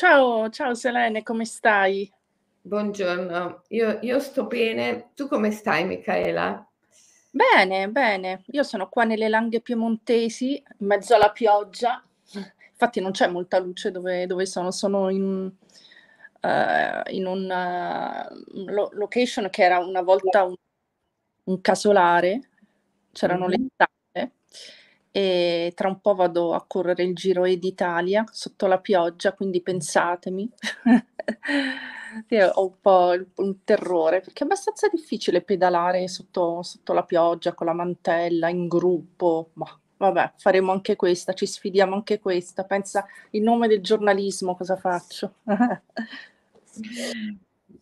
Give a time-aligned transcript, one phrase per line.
[0.00, 2.10] Ciao, ciao Selene, come stai?
[2.62, 5.10] Buongiorno, io, io sto bene.
[5.14, 6.66] Tu come stai, Michaela?
[7.32, 8.42] Bene, bene.
[8.46, 12.02] Io sono qua nelle Langhe Piemontesi, in mezzo alla pioggia.
[12.70, 15.52] Infatti non c'è molta luce dove, dove sono, sono in,
[16.42, 18.28] uh, in una
[18.66, 20.54] lo- location che era una volta un,
[21.44, 22.48] un casolare,
[23.12, 23.66] c'erano le Mhm.
[23.76, 23.89] sale
[25.12, 30.48] e tra un po' vado a correre il Giro d'Italia sotto la pioggia, quindi pensatemi.
[32.54, 37.66] Ho un po' un terrore perché è abbastanza difficile pedalare sotto, sotto la pioggia con
[37.66, 39.50] la mantella in gruppo.
[39.54, 39.66] Ma
[39.96, 42.64] vabbè, faremo anche questa, ci sfidiamo anche questa.
[42.64, 45.34] Pensa in nome del giornalismo cosa faccio?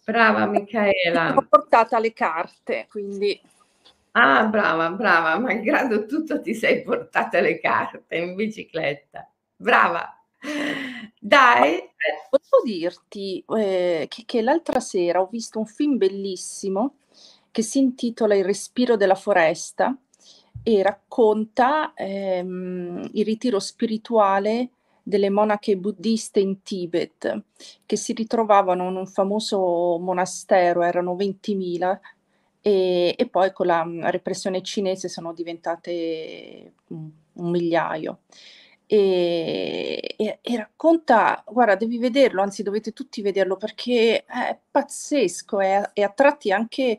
[0.04, 1.34] Brava, Ho Michaela.
[1.48, 3.38] portata le carte, quindi
[4.20, 9.30] Ah, brava, brava, malgrado tutto ti sei portata le carte in bicicletta.
[9.54, 10.12] Brava.
[11.20, 11.88] Dai.
[12.28, 16.96] Posso dirti eh, che, che l'altra sera ho visto un film bellissimo
[17.52, 19.96] che si intitola Il respiro della foresta
[20.64, 24.70] e racconta ehm, il ritiro spirituale
[25.00, 27.42] delle monache buddiste in Tibet
[27.86, 32.00] che si ritrovavano in un famoso monastero, erano 20.000
[32.60, 38.20] e, e poi con la mm, repressione cinese sono diventate un, migliaio.
[38.90, 45.90] E, e- e racconta, guarda, devi vederlo, anzi dovete tutti vederlo perché è pazzesco è-
[45.92, 46.98] e a tratti anche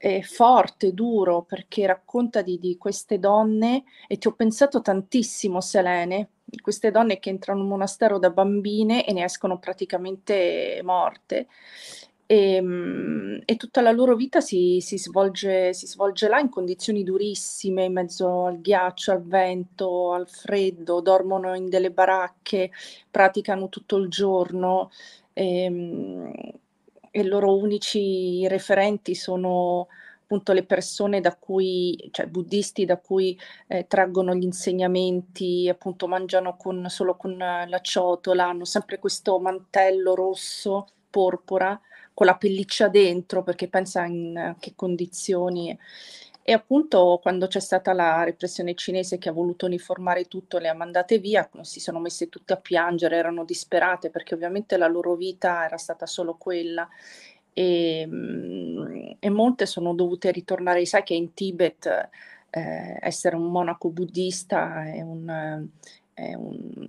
[0.00, 6.30] eh, forte, duro, perché racconta di, di queste donne e ti ho pensato tantissimo, Selene,
[6.44, 11.48] di queste donne che entrano in un monastero da bambine e ne escono praticamente morte
[12.30, 17.02] e, mm, e tutta la loro vita si, si svolge, si svolge là in condizioni
[17.02, 22.70] durissime, in mezzo al ghiaccio, al vento, al freddo, dormono in delle baracche,
[23.10, 24.90] praticano tutto il giorno.
[25.32, 26.30] E, mm,
[27.10, 29.88] e i loro unici referenti sono
[30.22, 33.38] appunto le persone da cui, cioè buddisti da cui
[33.68, 40.14] eh, traggono gli insegnamenti, appunto mangiano con, solo con la ciotola, hanno sempre questo mantello
[40.14, 41.80] rosso, porpora
[42.18, 45.78] con la pelliccia dentro perché pensa in eh, che condizioni.
[46.42, 50.74] E appunto quando c'è stata la repressione cinese che ha voluto uniformare tutto, le ha
[50.74, 55.64] mandate via, si sono messe tutte a piangere, erano disperate perché ovviamente la loro vita
[55.64, 56.88] era stata solo quella.
[57.52, 61.86] E, mm, e molte sono dovute ritornare, sai che in Tibet
[62.50, 65.68] eh, essere un monaco buddista è un,
[66.14, 66.88] è un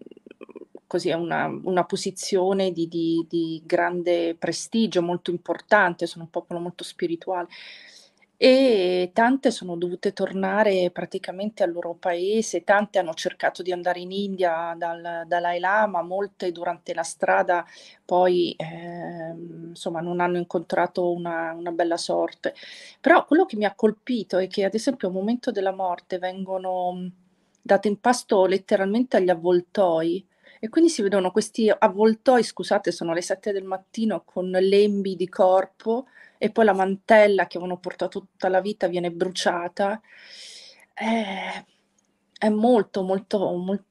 [0.90, 6.60] così è una, una posizione di, di, di, grande prestigio, molto importante, sono un popolo
[6.60, 7.48] molto spirituale.
[8.36, 14.12] E tante sono dovute tornare praticamente al loro paese, tante hanno cercato di andare in
[14.12, 17.64] India dal Dalai Lama, molte durante la strada
[18.04, 19.36] poi eh,
[19.68, 22.56] insomma non hanno incontrato una, una bella sorte.
[23.00, 27.12] Però quello che mi ha colpito è che ad esempio al momento della morte vengono
[27.62, 30.26] date in pasto letteralmente agli avvoltoi
[30.60, 35.30] e quindi si vedono questi avvoltoi, scusate, sono le 7 del mattino con lembi di
[35.30, 40.02] corpo e poi la mantella che avevano portato tutta la vita viene bruciata.
[40.94, 41.66] È,
[42.38, 43.86] è molto, molto, molto,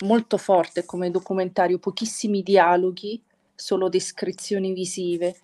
[0.00, 3.22] molto forte come documentario, pochissimi dialoghi,
[3.54, 5.36] solo descrizioni visive.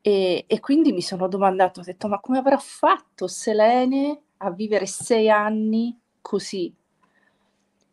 [0.00, 4.86] E, e quindi mi sono domandato, ho detto, ma come avrà fatto Selene a vivere
[4.86, 6.72] sei anni così?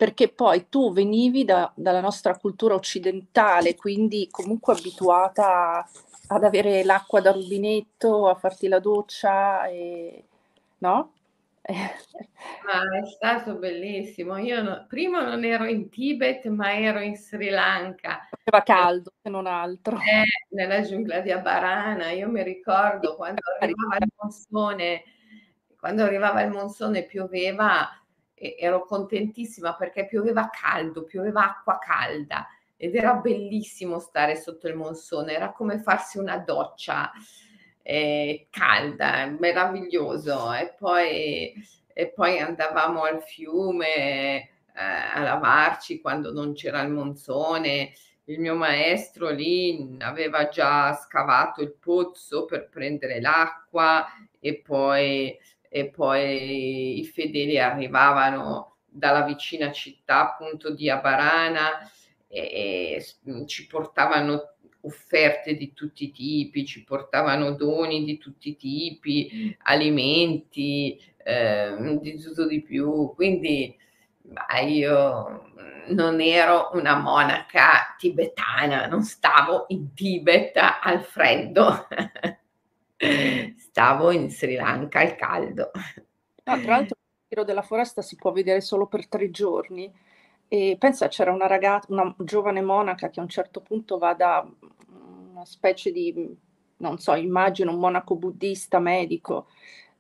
[0.01, 5.87] Perché poi tu venivi da, dalla nostra cultura occidentale, quindi comunque abituata
[6.29, 10.23] ad avere l'acqua da rubinetto, a farti la doccia, e,
[10.79, 11.13] no?
[11.65, 14.37] Ma è stato bellissimo.
[14.37, 18.27] Io no, prima non ero in Tibet, ma ero in Sri Lanka.
[18.27, 19.97] Faceva caldo, se non altro.
[19.97, 22.09] Eh, nella giungla di Abarana.
[22.09, 25.03] Io mi ricordo quando arrivava il monsone,
[25.77, 28.00] quando arrivava il monsone pioveva
[28.57, 35.33] ero contentissima perché pioveva caldo, pioveva acqua calda ed era bellissimo stare sotto il monsone,
[35.35, 37.11] era come farsi una doccia
[37.83, 40.51] eh, calda, meraviglioso.
[40.53, 41.53] E poi,
[41.93, 47.93] e poi andavamo al fiume eh, a lavarci quando non c'era il monsone.
[48.25, 54.05] Il mio maestro lì aveva già scavato il pozzo per prendere l'acqua
[54.39, 55.37] e poi
[55.73, 61.89] e poi i fedeli arrivavano dalla vicina città appunto di Abarana
[62.27, 63.01] e,
[63.31, 69.55] e ci portavano offerte di tutti i tipi, ci portavano doni di tutti i tipi,
[69.63, 73.13] alimenti, eh, di tutto di più.
[73.15, 73.77] Quindi
[74.23, 75.51] Ma io
[75.89, 81.87] non ero una monaca tibetana, non stavo in Tibet al freddo,
[83.71, 85.71] stavo in Sri Lanka al caldo.
[86.43, 89.91] No, tra l'altro il giro della foresta si può vedere solo per tre giorni
[90.49, 94.45] e pensa c'era una ragazza, una giovane monaca che a un certo punto va da
[95.31, 96.37] una specie di,
[96.77, 99.47] non so, immagino un monaco buddista medico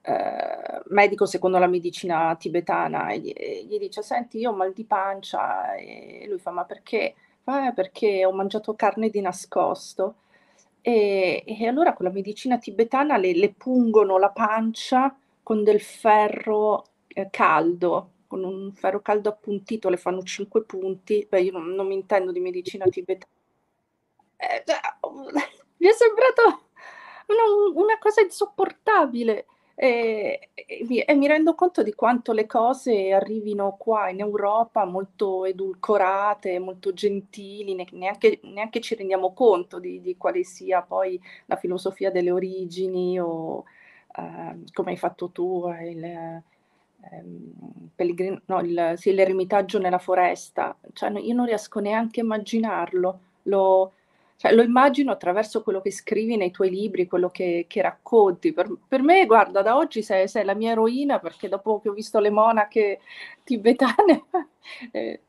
[0.01, 4.73] eh, medico secondo la medicina tibetana e gli, e gli, dice senti io ho mal
[4.73, 7.13] di pancia e lui fa ma perché?
[7.43, 10.15] Fa, eh, perché ho mangiato carne di nascosto
[10.81, 16.85] e, e allora con la medicina tibetana le, le, pungono la pancia con del ferro
[17.07, 21.27] eh, caldo con un ferro caldo appuntito le fanno cinque punti.
[21.29, 23.29] Beh io non, non mi intendo di medicina tibetana.
[24.37, 24.63] Eh,
[25.77, 26.67] mi è sembrato
[27.27, 29.47] una, una cosa insopportabile
[29.83, 36.59] e, e, mi rendo conto di quanto le cose arrivino qua in Europa molto edulcorate,
[36.59, 42.11] molto gentili, ne, neanche, neanche, ci rendiamo conto di, di, quale sia poi la filosofia
[42.11, 43.63] delle origini o
[44.15, 46.43] eh, come hai fatto tu, il,
[47.95, 50.77] pellegrino, no, il, sì, l'eremitaggio nella foresta.
[50.93, 53.19] Cioè, io non riesco neanche a immaginarlo.
[53.45, 53.93] Lo,
[54.41, 58.53] cioè, lo immagino attraverso quello che scrivi nei tuoi libri, quello che, che racconti.
[58.53, 61.93] Per, per, me, guarda, da oggi sei, sei, la mia eroina perché dopo che ho
[61.93, 63.01] visto le monache
[63.43, 64.23] tibetane,
[64.93, 65.21] eh,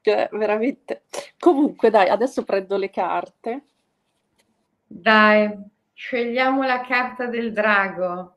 [0.00, 1.02] cioè, veramente.
[1.38, 3.64] Comunque, dai, adesso prendo le carte.
[4.86, 5.54] Dai,
[5.92, 8.36] scegliamo la carta del drago.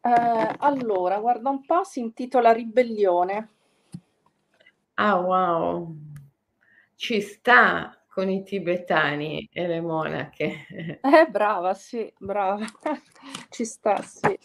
[0.00, 3.48] Eh, allora, guarda un po', si intitola Ribellione.
[4.94, 6.07] Ah, wow
[6.98, 10.66] ci sta con i tibetani e le monache.
[11.00, 12.66] Eh, brava, sì, brava.
[13.50, 14.36] ci sta, sì.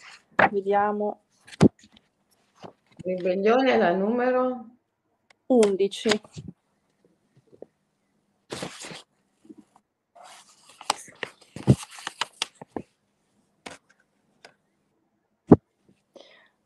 [0.52, 1.22] Vediamo.
[2.98, 4.66] Ribellione la numero
[5.46, 6.20] 11.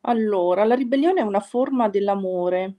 [0.02, 2.74] Allora, la ribellione è una forma dell'amore.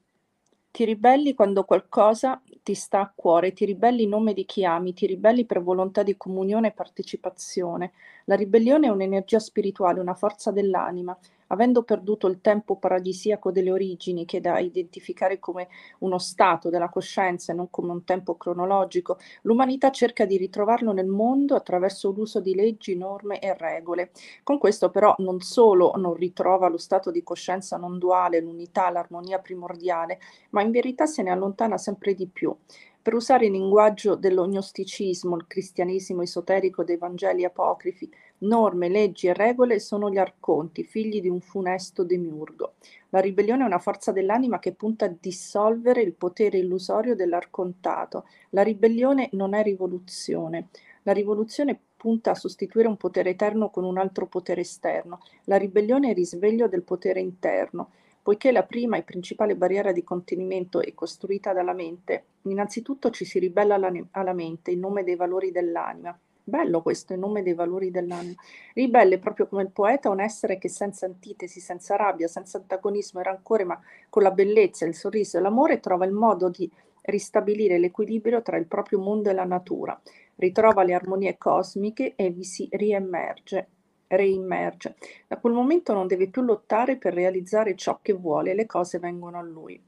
[0.69, 4.93] Ti ribelli quando qualcosa ti sta a cuore, ti ribelli in nome di chi ami,
[4.93, 7.91] ti ribelli per volontà di comunione e partecipazione.
[8.25, 11.17] La ribellione è un'energia spirituale, una forza dell'anima.
[11.51, 15.67] Avendo perduto il tempo paradisiaco delle origini, che è da identificare come
[15.99, 21.07] uno stato della coscienza e non come un tempo cronologico, l'umanità cerca di ritrovarlo nel
[21.07, 24.11] mondo attraverso l'uso di leggi, norme e regole.
[24.43, 29.39] Con questo però non solo non ritrova lo stato di coscienza non duale, l'unità, l'armonia
[29.39, 30.19] primordiale,
[30.51, 32.55] ma in verità se ne allontana sempre di più.
[33.01, 39.79] Per usare il linguaggio dell'ognosticismo, il cristianesimo esoterico dei Vangeli apocrifi, norme, leggi e regole
[39.79, 42.75] sono gli arconti, figli di un funesto demiurgo.
[43.09, 48.25] La ribellione è una forza dell'anima che punta a dissolvere il potere illusorio dell'arcontato.
[48.51, 50.67] La ribellione non è rivoluzione.
[51.03, 55.19] La rivoluzione punta a sostituire un potere eterno con un altro potere esterno.
[55.45, 57.91] La ribellione è il risveglio del potere interno.
[58.21, 63.39] Poiché la prima e principale barriera di contenimento è costruita dalla mente, innanzitutto ci si
[63.39, 66.17] ribella alla, alla mente in nome dei valori dell'anima.
[66.43, 68.35] Bello questo, in nome dei valori dell'anima.
[68.73, 73.23] Ribelle, proprio come il poeta, un essere che senza antitesi, senza rabbia, senza antagonismo e
[73.23, 76.69] rancore, ma con la bellezza, il sorriso e l'amore, trova il modo di
[77.03, 79.99] ristabilire l'equilibrio tra il proprio mondo e la natura,
[80.35, 83.67] ritrova le armonie cosmiche e vi si riemerge
[84.09, 84.95] reimmerge.
[85.27, 89.37] Da quel momento non deve più lottare per realizzare ciò che vuole, le cose vengono
[89.37, 89.79] a lui.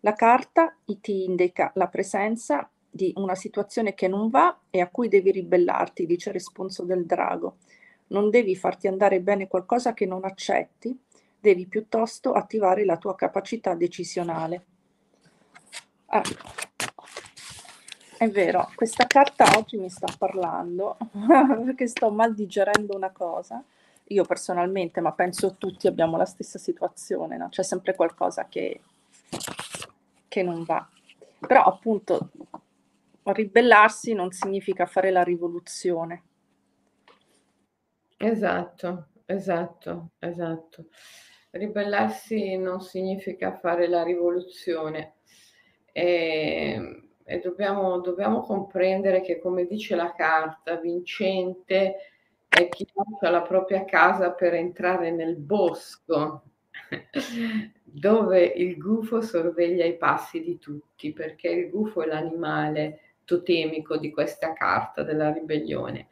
[0.00, 5.08] La carta ti indica la presenza di una situazione che non va e a cui
[5.08, 7.56] devi ribellarti, dice il responso del drago.
[8.08, 10.96] Non devi farti andare bene qualcosa che non accetti,
[11.40, 14.64] devi piuttosto attivare la tua capacità decisionale.
[16.06, 16.22] Ah,
[18.16, 20.96] è vero, questa carta oggi mi sta parlando
[21.64, 23.60] perché sto mal digerendo una cosa.
[24.08, 27.48] Io personalmente, ma penso tutti abbiamo la stessa situazione, no?
[27.48, 28.82] c'è sempre qualcosa che,
[30.28, 30.86] che non va.
[31.40, 32.30] Però appunto
[33.32, 36.22] ribellarsi non significa fare la rivoluzione.
[38.16, 40.86] Esatto, esatto, esatto.
[41.50, 45.14] Ribellarsi non significa fare la rivoluzione.
[45.92, 51.96] E ehm, e dobbiamo, dobbiamo comprendere che, come dice la carta, vincente
[52.46, 56.42] è chi lascia la propria casa per entrare nel bosco,
[57.82, 64.10] dove il gufo sorveglia i passi di tutti, perché il gufo è l'animale totemico di
[64.10, 66.08] questa carta della ribellione.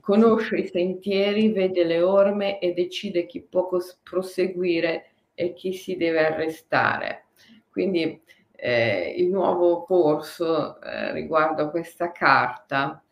[0.00, 3.68] Conosce i sentieri, vede le orme e decide chi può
[4.02, 7.26] proseguire e chi si deve arrestare.
[7.70, 8.20] Quindi
[8.52, 13.02] eh, il nuovo corso eh, riguardo a questa carta,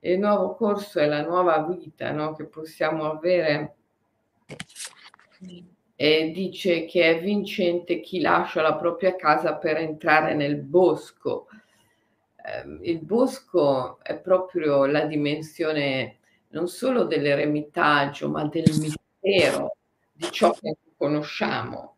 [0.00, 3.74] il nuovo corso è la nuova vita no, che possiamo avere
[5.98, 11.48] e dice che è vincente chi lascia la propria casa per entrare nel bosco.
[12.46, 16.18] Eh, il bosco è proprio la dimensione
[16.50, 19.76] non solo dell'eremitaggio, ma del mistero
[20.12, 21.96] di ciò che conosciamo.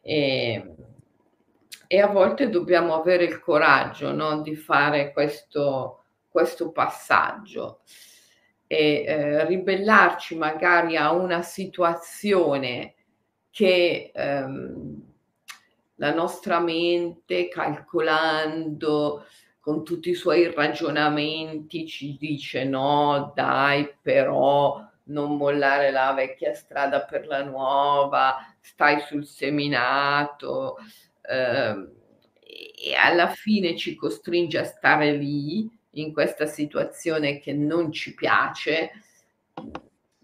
[0.00, 0.74] E,
[1.88, 7.80] e a volte dobbiamo avere il coraggio no, di fare questo, questo passaggio
[8.68, 12.94] e eh, ribellarci magari a una situazione
[13.50, 15.02] che ehm,
[15.96, 19.24] la nostra mente, calcolando
[19.66, 27.02] con tutti i suoi ragionamenti, ci dice no, dai, però non mollare la vecchia strada
[27.02, 30.76] per la nuova, stai sul seminato.
[31.20, 31.94] Eh,
[32.78, 38.92] e alla fine ci costringe a stare lì in questa situazione che non ci piace.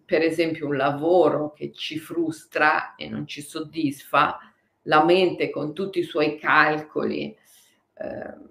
[0.04, 4.38] Per esempio un lavoro che ci frustra e non ci soddisfa,
[4.82, 7.36] la mente con tutti i suoi calcoli
[7.94, 8.50] eh,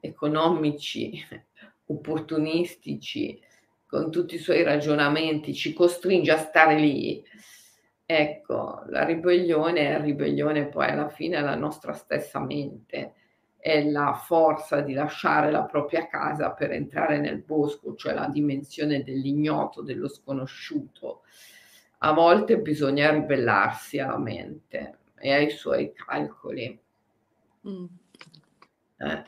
[0.00, 1.22] economici,
[1.86, 3.40] opportunistici,
[3.86, 7.24] con tutti i suoi ragionamenti, ci costringe a stare lì.
[8.06, 13.14] Ecco, la ribellione è ribellione poi alla fine è la nostra stessa mente
[13.60, 19.02] è la forza di lasciare la propria casa per entrare nel bosco, cioè la dimensione
[19.02, 21.22] dell'ignoto, dello sconosciuto.
[21.98, 26.80] A volte bisogna ribellarsi alla mente e ai suoi calcoli.
[27.68, 27.84] Mm.
[28.96, 29.24] Eh.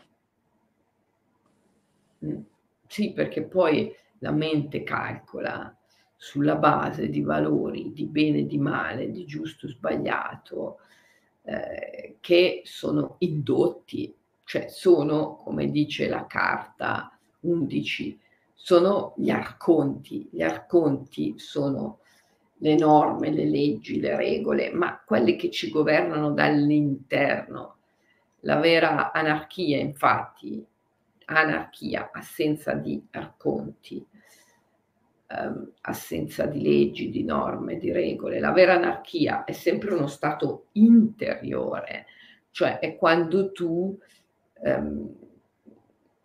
[2.24, 2.40] Mm.
[2.86, 5.74] Sì, perché poi la mente calcola
[6.16, 10.78] sulla base di valori di bene e di male, di giusto e sbagliato,
[11.44, 14.14] eh, che sono indotti
[14.44, 18.18] cioè sono, come dice la carta 11,
[18.52, 20.28] sono gli arconti.
[20.30, 22.00] Gli arconti sono
[22.58, 27.76] le norme, le leggi, le regole, ma quelle che ci governano dall'interno.
[28.40, 30.64] La vera anarchia, infatti,
[31.26, 34.04] anarchia, assenza di arconti,
[35.28, 38.40] ehm, assenza di leggi, di norme, di regole.
[38.40, 42.06] La vera anarchia è sempre uno stato interiore,
[42.50, 43.98] cioè è quando tu
[44.62, 45.14] ehm,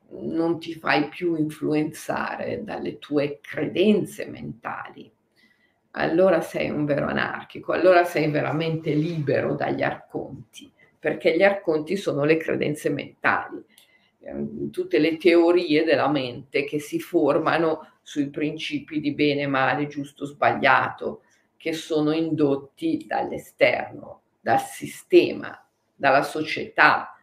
[0.09, 5.11] non ti fai più influenzare dalle tue credenze mentali,
[5.91, 12.23] allora sei un vero anarchico, allora sei veramente libero dagli arconti, perché gli arconti sono
[12.23, 13.63] le credenze mentali,
[14.71, 21.23] tutte le teorie della mente che si formano sui principi di bene, male, giusto, sbagliato,
[21.57, 27.15] che sono indotti dall'esterno, dal sistema, dalla società,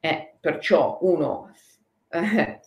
[0.00, 1.54] eh, perciò uno,
[2.10, 2.60] eh,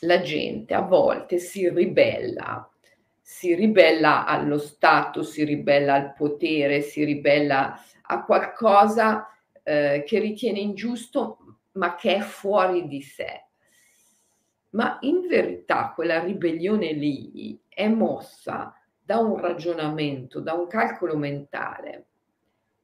[0.00, 2.70] la gente a volte si ribella,
[3.20, 9.28] si ribella allo Stato, si ribella al potere, si ribella a qualcosa
[9.62, 11.38] eh, che ritiene ingiusto
[11.76, 13.44] ma che è fuori di sé.
[14.70, 22.06] Ma in verità quella ribellione lì è mossa da un ragionamento, da un calcolo mentale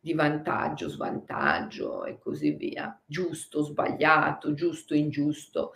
[0.00, 5.74] di vantaggio, svantaggio e così via, giusto, sbagliato, giusto, ingiusto,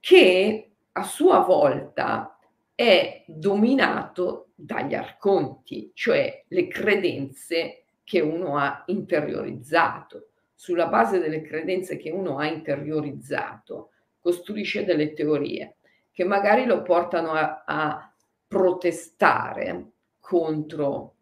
[0.00, 2.38] che a sua volta
[2.74, 10.28] è dominato dagli arconti, cioè le credenze che uno ha interiorizzato.
[10.60, 15.76] Sulla base delle credenze che uno ha interiorizzato, costruisce delle teorie
[16.10, 18.12] che magari lo portano a, a
[18.48, 21.14] protestare contro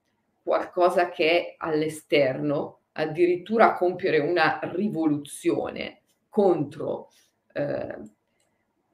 [0.43, 6.01] qualcosa che è all'esterno, addirittura a compiere una rivoluzione
[6.31, 7.11] contro
[7.53, 7.99] eh,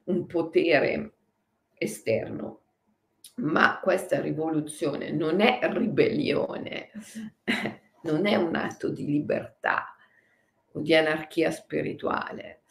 [0.03, 1.13] un potere
[1.75, 2.59] esterno.
[3.35, 6.91] Ma questa rivoluzione non è ribellione,
[8.03, 9.92] non è un atto di libertà
[10.73, 12.61] o di anarchia spirituale,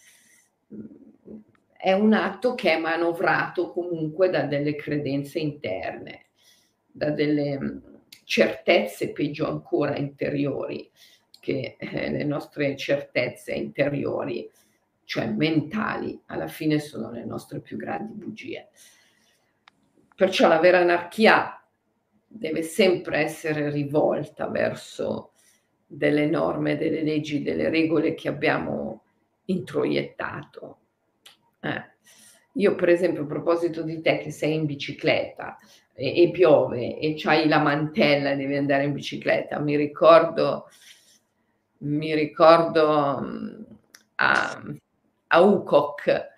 [1.77, 6.27] è un atto che è manovrato comunque da delle credenze interne,
[6.87, 7.81] da delle
[8.25, 10.89] certezze peggio ancora interiori
[11.41, 14.49] che eh, le nostre certezze interiori,
[15.05, 18.69] cioè mentali, alla fine sono le nostre più grandi bugie.
[20.15, 21.61] Perciò la vera anarchia
[22.29, 25.32] deve sempre essere rivolta verso
[25.93, 29.03] delle norme, delle leggi, delle regole che abbiamo
[29.47, 30.79] introiettato.
[31.61, 31.91] Eh.
[32.55, 35.57] Io, per esempio, a proposito di te che sei in bicicletta,
[35.95, 39.59] e, e piove e c'hai la mantella e devi andare in bicicletta.
[39.59, 40.69] Mi ricordo,
[41.79, 43.63] mi ricordo mm,
[44.17, 44.63] a,
[45.29, 46.31] a Ukok,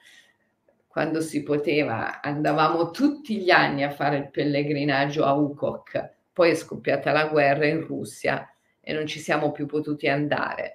[0.89, 6.55] quando si poteva, andavamo tutti gli anni a fare il pellegrinaggio a Ukok, poi è
[6.55, 8.49] scoppiata la guerra in Russia
[8.85, 10.75] e non ci siamo più potuti andare.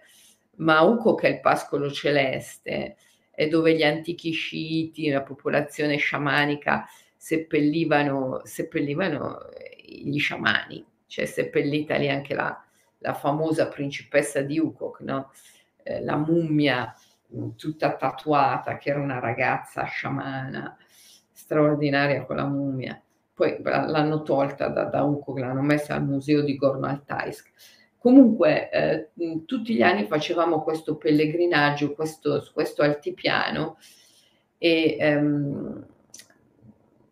[0.57, 2.97] Ma Ukok è il pascolo celeste,
[3.31, 6.85] è dove gli antichi sciiti, la popolazione sciamanica
[7.15, 12.61] seppellivano, seppellivano eh, gli sciamani, cioè seppellita lì anche la,
[12.97, 15.31] la famosa principessa di Ukok, no?
[15.83, 16.93] eh, la mummia
[17.33, 20.77] mm, tutta tatuata, che era una ragazza sciamana
[21.31, 23.01] straordinaria con la mummia.
[23.33, 27.51] Poi l'hanno tolta da, da Ukok, l'hanno messa al museo di Gorno-Altaisk.
[27.99, 29.09] Comunque, eh,
[29.45, 33.77] tutti gli anni facevamo questo pellegrinaggio, questo, questo altipiano
[34.57, 35.85] e ehm,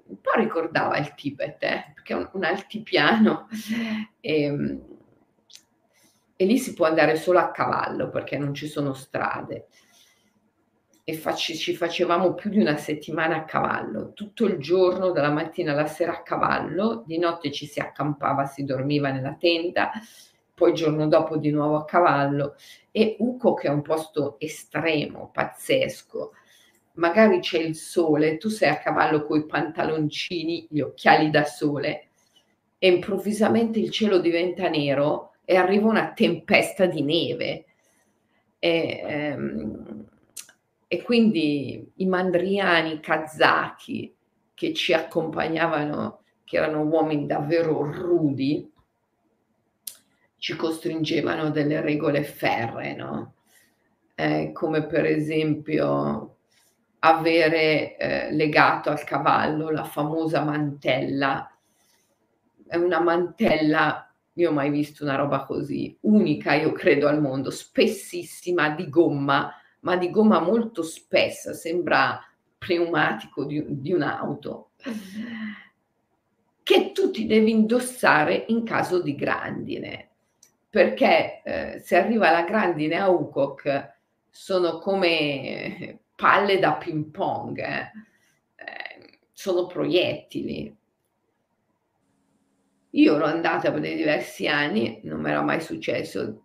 [0.08, 3.50] un po' ricordava il Tibet, eh, perché è un, un altipiano
[4.22, 4.79] e,
[6.38, 9.67] e, lì si può andare solo a cavallo perché non ci sono strade.
[11.03, 15.74] E facci, ci facevamo più di una settimana a cavallo, tutto il giorno, dalla mattina
[15.74, 19.91] alla sera a cavallo, di notte ci si accampava, si dormiva nella tenda,
[20.58, 22.56] poi il giorno dopo di nuovo a cavallo.
[22.90, 26.32] E Uco, che è un posto estremo, pazzesco,
[26.94, 32.08] magari c'è il sole, tu sei a cavallo con i pantaloncini, gli occhiali da sole
[32.80, 37.66] e improvvisamente il cielo diventa nero e arriva una tempesta di neve.
[38.58, 40.06] E, ehm,
[40.88, 44.12] e quindi i mandriani kazaki
[44.56, 48.72] che ci accompagnavano, che erano uomini davvero rudi,
[50.38, 53.34] ci costringevano delle regole ferre, no?
[54.15, 56.38] Eh, come per esempio
[57.00, 61.51] avere eh, legato al cavallo la famosa mantella.
[62.65, 67.50] È una mantella, io ho mai visto una roba così, unica io credo al mondo,
[67.50, 72.20] spessissima di gomma, ma di gomma molto spessa, sembra
[72.58, 74.71] pneumatico di, di un'auto,
[76.63, 80.07] che tu ti devi indossare in caso di grandine,
[80.69, 83.95] perché eh, se arriva la grandine a Ukok
[84.30, 87.91] sono come palle da ping pong, eh.
[88.56, 90.75] Eh, sono proiettili.
[92.91, 96.43] Io ero andata per diversi anni, non mi era mai successo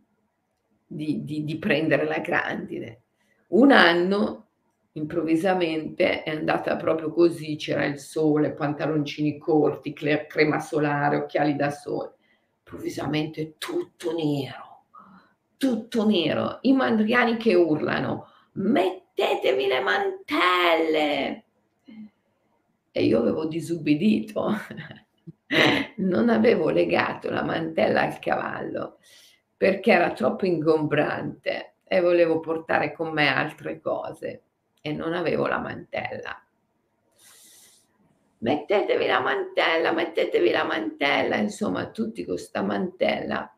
[0.86, 3.00] di, di, di prendere la grandine.
[3.48, 4.48] Un anno
[4.92, 12.16] improvvisamente è andata proprio così, c'era il sole, pantaloncini corti, crema solare, occhiali da sole.
[12.72, 14.84] Improvvisamente tutto nero,
[15.58, 21.44] tutto nero, i mandriani che urlano, metti mettetevi le mantelle.
[22.90, 24.54] E io avevo disubbidito,
[25.96, 28.98] non avevo legato la mantella al cavallo
[29.56, 34.42] perché era troppo ingombrante e volevo portare con me altre cose
[34.80, 36.41] e non avevo la mantella.
[38.42, 43.52] Mettetevi la mantella, mettetevi la mantella, insomma, tutti con questa mantella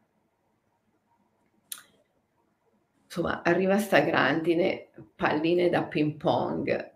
[3.15, 6.93] insomma, arriva sta grandine, palline da ping pong,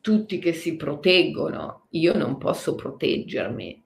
[0.00, 3.84] tutti che si proteggono, io non posso proteggermi.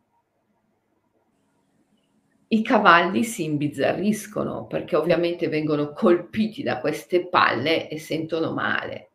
[2.48, 9.12] I cavalli si imbizzarriscono perché ovviamente vengono colpiti da queste palle e sentono male.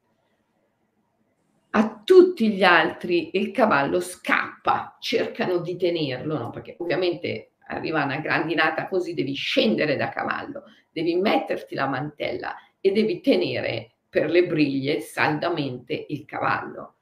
[1.71, 6.49] A tutti gli altri il cavallo scappa, cercano di tenerlo, no?
[6.49, 12.91] perché ovviamente arriva una grandinata così devi scendere da cavallo, devi metterti la mantella e
[12.91, 16.95] devi tenere per le briglie saldamente il cavallo.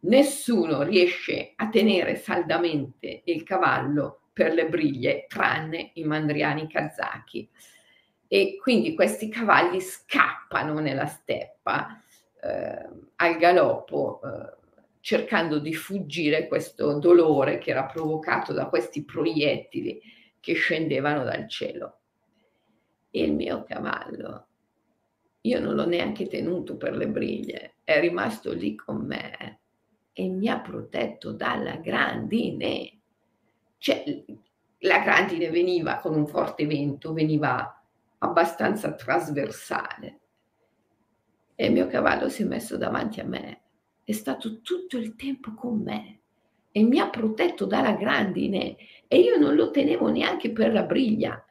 [0.00, 7.48] Nessuno riesce a tenere saldamente il cavallo per le briglie tranne i mandriani kazaki.
[8.28, 12.01] E quindi questi cavalli scappano nella steppa
[12.42, 14.56] eh, al galoppo eh,
[15.00, 20.00] cercando di fuggire questo dolore che era provocato da questi proiettili
[20.40, 21.98] che scendevano dal cielo.
[23.10, 24.46] E il mio cavallo,
[25.42, 29.60] io non l'ho neanche tenuto per le briglie, è rimasto lì con me
[30.12, 33.00] e mi ha protetto dalla grandine.
[33.78, 34.24] Cioè,
[34.78, 37.82] la grandine veniva con un forte vento, veniva
[38.18, 40.21] abbastanza trasversale.
[41.54, 43.60] E il mio cavallo si è messo davanti a me,
[44.04, 46.20] è stato tutto il tempo con me
[46.72, 51.44] e mi ha protetto dalla grandine e io non lo tenevo neanche per la briglia.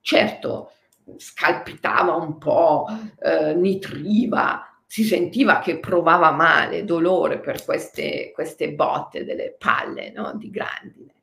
[0.00, 0.72] Certo,
[1.16, 2.86] scalpitava un po',
[3.18, 10.34] eh, nitriva, si sentiva che provava male, dolore per queste, queste botte delle palle no?
[10.36, 11.14] di grandine.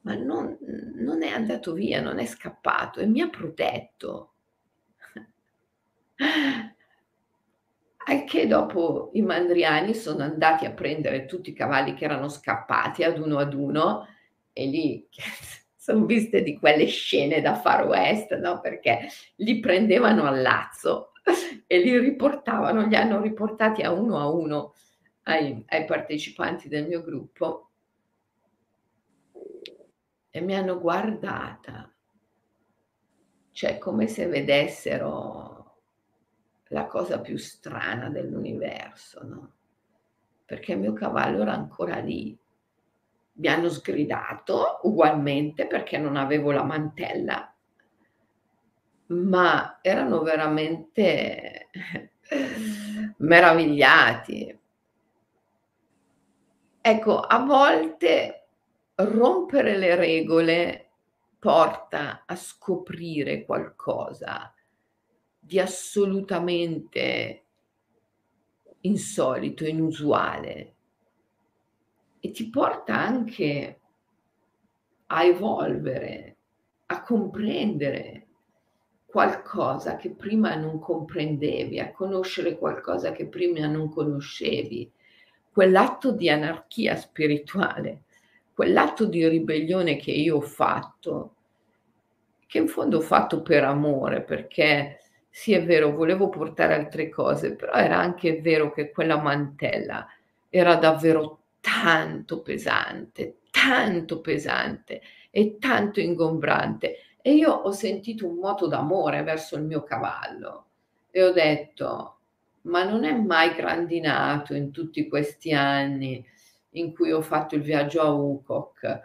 [0.00, 0.58] Ma non,
[0.94, 4.32] non è andato via, non è scappato e mi ha protetto.
[8.06, 13.04] Al che dopo i mandriani sono andati a prendere tutti i cavalli che erano scappati
[13.04, 14.06] ad uno ad uno
[14.52, 15.08] e lì
[15.76, 18.60] sono viste di quelle scene da Far West, no?
[18.60, 21.12] Perché li prendevano al lazzo
[21.66, 24.74] e li riportavano, li hanno riportati a uno a uno
[25.24, 27.70] ai, ai partecipanti del mio gruppo
[30.30, 31.94] e mi hanno guardata,
[33.50, 35.61] cioè come se vedessero
[36.72, 39.52] la cosa più strana dell'universo, no?
[40.44, 42.36] Perché il mio cavallo era ancora lì.
[43.34, 47.54] Mi hanno sgridato ugualmente perché non avevo la mantella,
[49.06, 51.68] ma erano veramente
[53.18, 54.60] meravigliati.
[56.80, 58.46] Ecco, a volte
[58.94, 60.90] rompere le regole
[61.38, 64.52] porta a scoprire qualcosa
[65.44, 67.42] di assolutamente
[68.82, 70.74] insolito, inusuale.
[72.20, 73.80] E ti porta anche
[75.06, 76.36] a evolvere,
[76.86, 78.28] a comprendere
[79.04, 84.90] qualcosa che prima non comprendevi, a conoscere qualcosa che prima non conoscevi,
[85.52, 88.04] quell'atto di anarchia spirituale,
[88.54, 91.34] quell'atto di ribellione che io ho fatto,
[92.46, 95.01] che in fondo ho fatto per amore, perché
[95.34, 100.06] sì, è vero, volevo portare altre cose, però era anche vero che quella mantella
[100.50, 106.96] era davvero tanto pesante, tanto pesante e tanto ingombrante.
[107.22, 110.66] E io ho sentito un moto d'amore verso il mio cavallo
[111.10, 112.18] e ho detto,
[112.62, 116.22] ma non è mai grandinato in tutti questi anni
[116.72, 119.00] in cui ho fatto il viaggio a Ukok.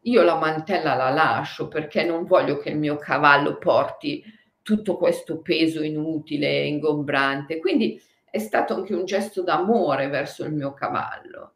[0.00, 4.24] Io la mantella la lascio perché non voglio che il mio cavallo porti
[4.62, 7.58] tutto questo peso inutile, ingombrante.
[7.58, 11.54] Quindi è stato anche un gesto d'amore verso il mio cavallo.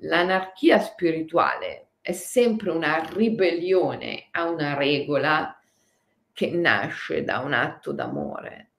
[0.00, 5.56] L'anarchia spirituale è sempre una ribellione a una regola
[6.32, 8.70] che nasce da un atto d'amore.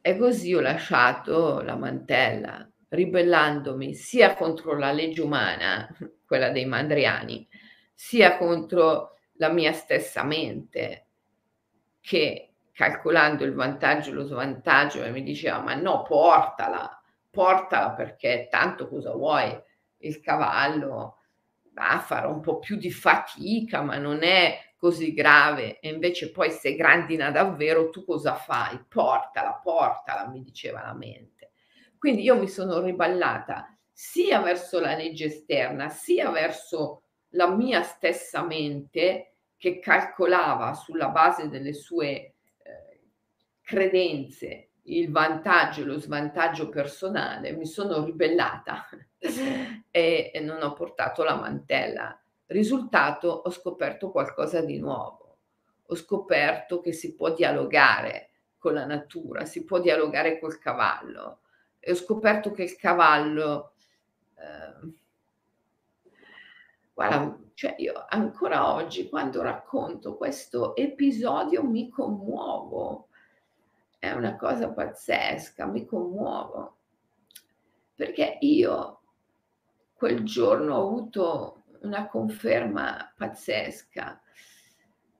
[0.00, 5.88] E così ho lasciato la mantella, ribellandomi sia contro la legge umana,
[6.24, 7.46] quella dei mandriani,
[7.94, 11.06] sia contro la mia stessa mente
[12.00, 18.88] che calcolando il vantaggio e lo svantaggio mi diceva ma no portala, portala perché tanto
[18.88, 19.56] cosa vuoi,
[19.98, 21.16] il cavallo
[21.72, 26.30] va a fare un po' più di fatica ma non è così grave e invece
[26.30, 28.80] poi se grandina davvero tu cosa fai?
[28.88, 31.50] Portala, portala, mi diceva la mente.
[31.98, 38.44] Quindi io mi sono riballata sia verso la legge esterna sia verso la mia stessa
[38.44, 39.27] mente
[39.58, 42.08] che calcolava sulla base delle sue
[42.62, 43.00] eh,
[43.60, 48.86] credenze il vantaggio e lo svantaggio personale, mi sono ribellata
[49.18, 52.18] e, e non ho portato la mantella.
[52.46, 55.36] Risultato, ho scoperto qualcosa di nuovo.
[55.86, 61.40] Ho scoperto che si può dialogare con la natura, si può dialogare col cavallo.
[61.78, 63.74] E ho scoperto che il cavallo
[64.36, 64.92] eh,
[66.98, 73.06] Guarda, cioè io ancora oggi quando racconto questo episodio mi commuovo.
[74.00, 76.78] È una cosa pazzesca, mi commuovo.
[77.94, 79.02] Perché io
[79.94, 84.20] quel giorno ho avuto una conferma pazzesca.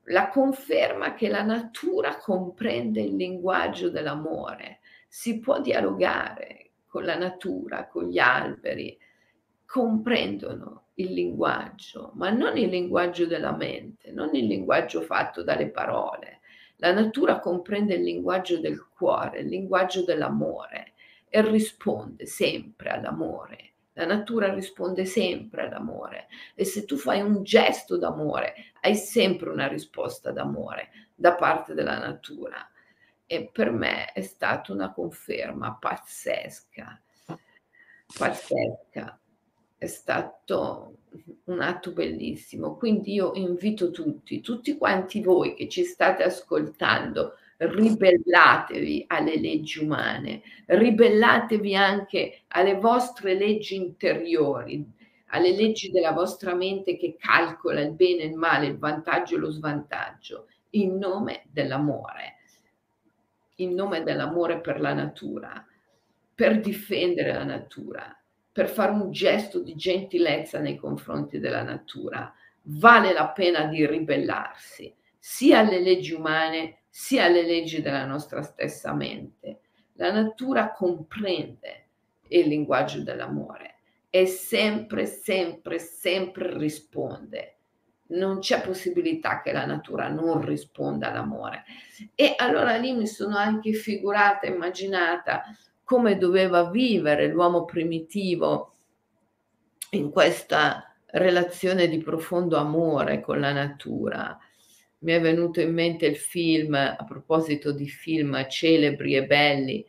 [0.07, 4.81] La conferma che la natura comprende il linguaggio dell'amore.
[5.07, 8.99] Si può dialogare con la natura, con gli alberi,
[9.64, 16.40] comprendono il linguaggio, ma non il linguaggio della mente, non il linguaggio fatto dalle parole.
[16.76, 20.94] La natura comprende il linguaggio del cuore, il linguaggio dell'amore
[21.28, 23.72] e risponde sempre all'amore.
[23.92, 29.66] La natura risponde sempre all'amore e se tu fai un gesto d'amore, hai sempre una
[29.66, 32.68] risposta d'amore da parte della natura.
[33.26, 37.00] E per me è stata una conferma pazzesca,
[38.16, 39.20] pazzesca
[39.79, 40.97] è stato
[41.45, 42.77] un atto bellissimo.
[42.77, 50.43] Quindi io invito tutti, tutti quanti voi che ci state ascoltando, ribellatevi alle leggi umane,
[50.67, 54.85] ribellatevi anche alle vostre leggi interiori,
[55.29, 59.38] alle leggi della vostra mente che calcola il bene e il male, il vantaggio e
[59.38, 62.37] lo svantaggio, in nome dell'amore.
[63.57, 65.64] in nome dell'amore per la natura,
[66.35, 68.17] per difendere la natura,
[68.59, 74.92] per fare un gesto di gentilezza nei confronti della natura, vale la pena di ribellarsi
[75.16, 79.61] sia alle leggi umane sia alle leggi della nostra stessa mente.
[79.92, 81.87] La natura comprende
[82.31, 83.77] il linguaggio dell'amore
[84.11, 87.59] e sempre, sempre, sempre risponde.
[88.09, 91.62] Non c'è possibilità che la natura non risponda all'amore.
[92.16, 95.44] E allora lì mi sono anche figurata, immaginata
[95.88, 98.74] come doveva vivere l'uomo primitivo
[99.92, 104.38] in questa relazione di profondo amore con la natura.
[104.98, 109.87] Mi è venuto in mente il film, a proposito di film celebri e belli,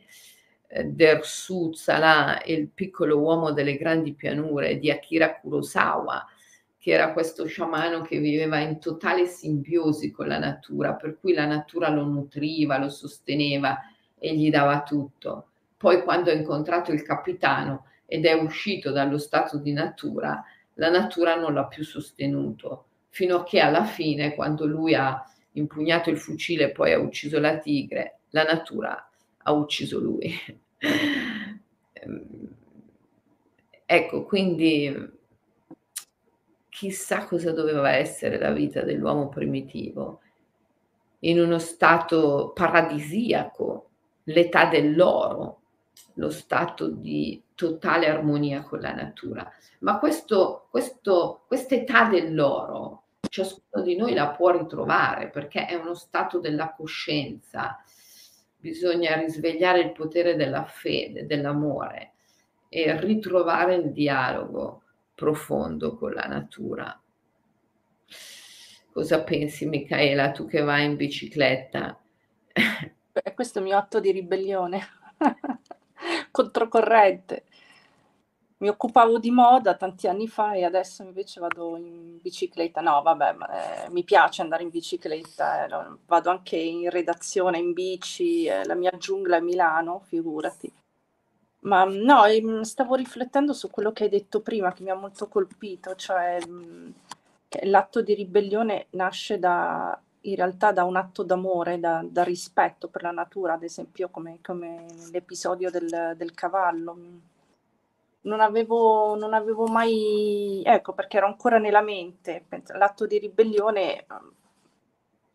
[0.68, 6.26] eh, Dersu Salah il piccolo uomo delle grandi pianure di Akira Kurosawa,
[6.78, 11.44] che era questo sciamano che viveva in totale simbiosi con la natura, per cui la
[11.44, 13.80] natura lo nutriva, lo sosteneva
[14.18, 15.49] e gli dava tutto.
[15.80, 21.36] Poi quando ha incontrato il capitano ed è uscito dallo stato di natura, la natura
[21.36, 26.64] non l'ha più sostenuto, fino a che alla fine, quando lui ha impugnato il fucile
[26.64, 30.30] e poi ha ucciso la tigre, la natura ha ucciso lui.
[33.92, 34.94] Ecco, quindi
[36.68, 40.20] chissà cosa doveva essere la vita dell'uomo primitivo
[41.20, 43.88] in uno stato paradisiaco,
[44.24, 45.59] l'età dell'oro,
[46.14, 49.50] lo stato di totale armonia con la natura.
[49.80, 56.38] Ma questo, questo, quest'età dell'oro, ciascuno di noi la può ritrovare perché è uno stato
[56.38, 57.82] della coscienza,
[58.56, 62.12] bisogna risvegliare il potere della fede, dell'amore
[62.68, 64.82] e ritrovare il dialogo
[65.14, 67.00] profondo con la natura.
[68.92, 71.98] Cosa pensi Michaela, tu che vai in bicicletta?
[73.34, 74.80] Questo è il mio atto di ribellione
[76.30, 77.44] controcorrente.
[78.58, 82.80] Mi occupavo di moda tanti anni fa e adesso invece vado in bicicletta.
[82.82, 87.72] No, vabbè, ma, eh, mi piace andare in bicicletta, eh, vado anche in redazione in
[87.72, 90.70] bici, eh, la mia giungla è Milano, figurati.
[91.60, 95.28] Ma no, ehm, stavo riflettendo su quello che hai detto prima, che mi ha molto
[95.28, 96.38] colpito, cioè
[97.48, 102.88] che l'atto di ribellione nasce da, in realtà da un atto d'amore, da, da rispetto
[102.88, 106.96] per la natura, ad esempio come, come l'episodio del, del cavallo.
[108.22, 114.04] Non avevo, non avevo mai, ecco perché ero ancora nella mente, l'atto di ribellione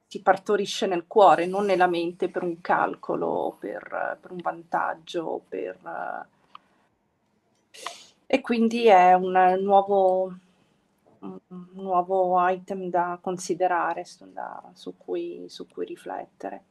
[0.08, 5.78] si partorisce nel cuore, non nella mente per un calcolo, per, per un vantaggio, per,
[5.82, 6.34] uh,
[8.28, 10.34] e quindi è un nuovo,
[11.48, 16.66] un nuovo item da considerare, da, su, cui, su cui riflettere.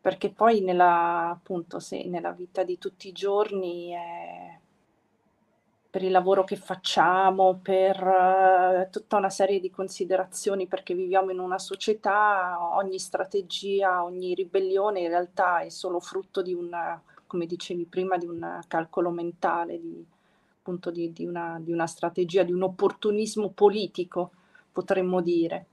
[0.00, 4.58] Perché poi nella, appunto, se, nella vita di tutti i giorni è,
[5.90, 11.38] per il lavoro che facciamo, per uh, tutta una serie di considerazioni, perché viviamo in
[11.38, 17.86] una società, ogni strategia, ogni ribellione in realtà è solo frutto di una, come dicevi
[17.86, 20.06] prima, di un calcolo mentale, di,
[20.68, 24.32] appunto di, di, una, di una strategia, di un opportunismo politico,
[24.70, 25.68] potremmo dire.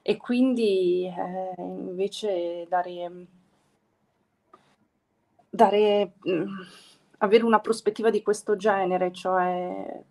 [0.00, 3.26] E quindi eh, invece dare...
[5.50, 6.60] dare mm,
[7.18, 10.02] avere una prospettiva di questo genere, cioè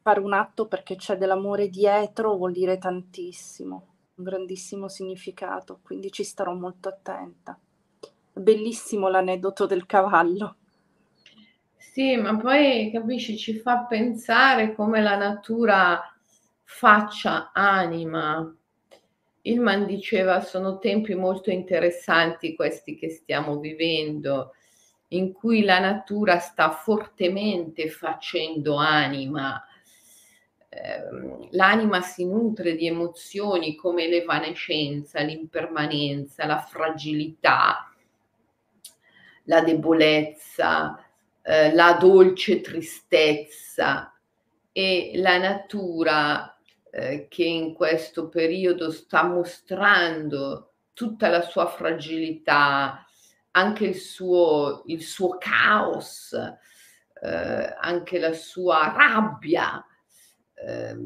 [0.00, 6.24] fare un atto perché c'è dell'amore dietro vuol dire tantissimo, un grandissimo significato, quindi ci
[6.24, 7.58] starò molto attenta.
[8.32, 10.56] Bellissimo l'aneddoto del cavallo.
[11.96, 15.98] Sì, ma poi capisci, ci fa pensare come la natura
[16.62, 18.54] faccia anima.
[19.40, 24.52] Ilman diceva sono tempi molto interessanti questi che stiamo vivendo
[25.08, 29.64] in cui la natura sta fortemente facendo anima.
[30.68, 37.90] Ehm, l'anima si nutre di emozioni come l'evanescenza, l'impermanenza, la fragilità,
[39.44, 41.00] la debolezza,
[41.48, 44.12] eh, la dolce tristezza
[44.72, 46.58] e la natura
[46.90, 53.06] eh, che in questo periodo sta mostrando tutta la sua fragilità,
[53.52, 59.86] anche il suo, il suo caos, eh, anche la sua rabbia.
[60.52, 60.96] Eh,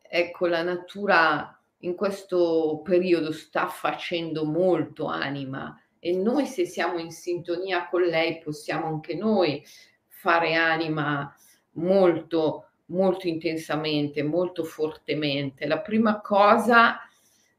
[0.00, 7.12] ecco, la natura in questo periodo sta facendo molto anima e noi se siamo in
[7.12, 9.64] sintonia con lei possiamo anche noi
[10.08, 11.32] fare anima
[11.74, 15.66] molto molto intensamente, molto fortemente.
[15.66, 17.00] La prima cosa,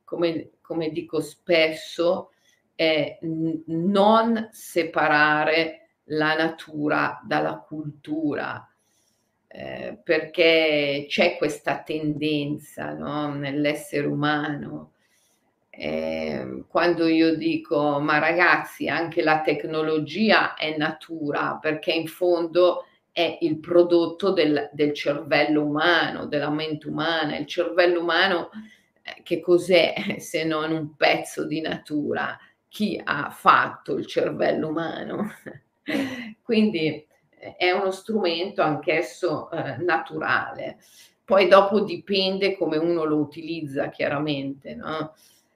[0.03, 2.31] come, come dico spesso,
[2.75, 8.67] è n- non separare la natura dalla cultura,
[9.47, 14.92] eh, perché c'è questa tendenza no, nell'essere umano.
[15.75, 23.37] Eh, quando io dico, ma ragazzi, anche la tecnologia è natura, perché in fondo è
[23.41, 27.37] il prodotto del, del cervello umano, della mente umana.
[27.37, 28.49] Il cervello umano,
[29.01, 32.37] eh, che cos'è se non un pezzo di natura?
[32.67, 35.31] Chi ha fatto il cervello umano?
[36.41, 36.87] Quindi
[37.29, 40.77] eh, è uno strumento anch'esso eh, naturale.
[41.25, 45.13] Poi dopo dipende come uno lo utilizza, chiaramente, no?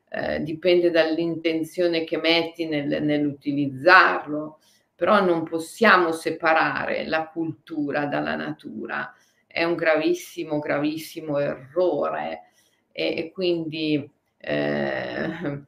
[0.09, 4.59] Eh, dipende dall'intenzione che metti nel, nell'utilizzarlo
[4.97, 9.13] però non possiamo separare la cultura dalla natura.
[9.45, 12.49] È un gravissimo, gravissimo errore
[12.91, 15.63] e, e quindi eh,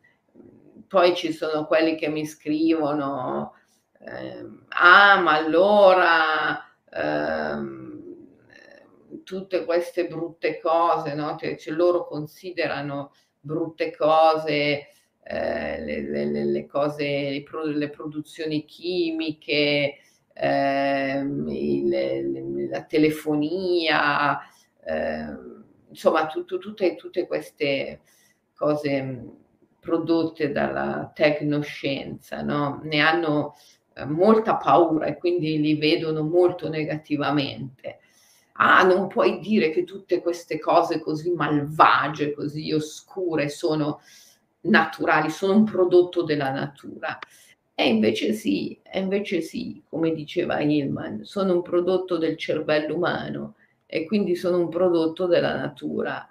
[0.88, 3.54] poi ci sono quelli che mi scrivono,
[3.99, 7.78] eh, ah ma allora eh,
[9.23, 11.38] tutte queste brutte cose, no?
[11.39, 14.88] cioè, cioè, loro considerano brutte cose
[15.32, 19.97] eh, le, le, le, cose, le, pro, le produzioni chimiche,
[20.34, 24.39] eh, il, la telefonia,
[24.84, 25.38] eh,
[25.89, 28.02] insomma tutto, tutte, tutte queste
[28.56, 29.23] cose
[29.80, 32.82] prodotte dalla tecnoscienza, no?
[32.84, 33.56] ne hanno
[33.93, 37.99] eh, molta paura e quindi li vedono molto negativamente.
[38.62, 44.02] Ah, non puoi dire che tutte queste cose così malvagie, così oscure sono
[44.62, 47.17] naturali, sono un prodotto della natura.
[47.74, 53.56] E invece sì, e invece sì, come diceva Hillman, sono un prodotto del cervello umano
[53.86, 56.28] e quindi sono un prodotto della natura,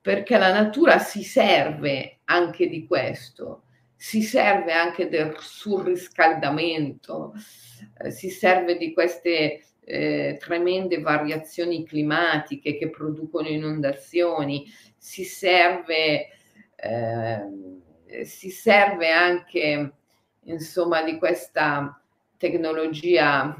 [0.00, 7.34] perché la natura si serve anche di questo, si serve anche del surriscaldamento,
[7.98, 14.64] eh, si serve di queste eh, tremende variazioni climatiche che producono inondazioni,
[14.96, 16.28] si serve
[16.76, 19.92] eh, si serve anche
[20.44, 22.00] insomma di questa
[22.36, 23.56] tecnologia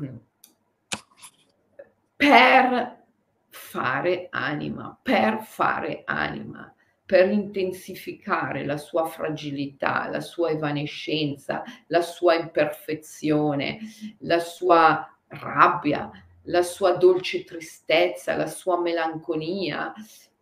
[2.16, 3.00] per
[3.48, 12.34] fare anima, per fare anima, per intensificare la sua fragilità, la sua evanescenza, la sua
[12.34, 13.78] imperfezione,
[14.20, 16.10] la sua rabbia,
[16.46, 19.92] la sua dolce tristezza, la sua melanconia,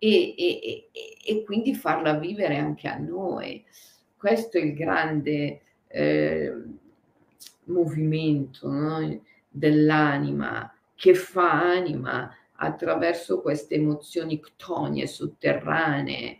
[0.02, 0.88] e, e,
[1.26, 3.62] e, quindi farla vivere anche a noi.
[4.16, 6.54] Questo è il grande eh,
[7.64, 9.22] movimento no?
[9.48, 16.38] dell'anima che fa anima attraverso queste emozioni ctonie sotterranee,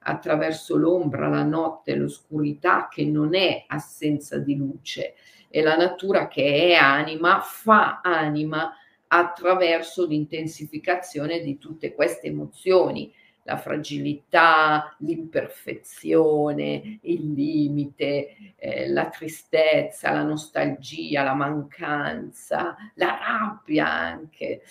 [0.00, 5.14] attraverso l'ombra, la notte, l'oscurità che non è assenza di luce
[5.54, 8.74] e la natura che è anima fa anima
[9.08, 13.12] attraverso l'intensificazione di tutte queste emozioni,
[13.42, 24.62] la fragilità, l'imperfezione, il limite, eh, la tristezza, la nostalgia, la mancanza, la rabbia anche.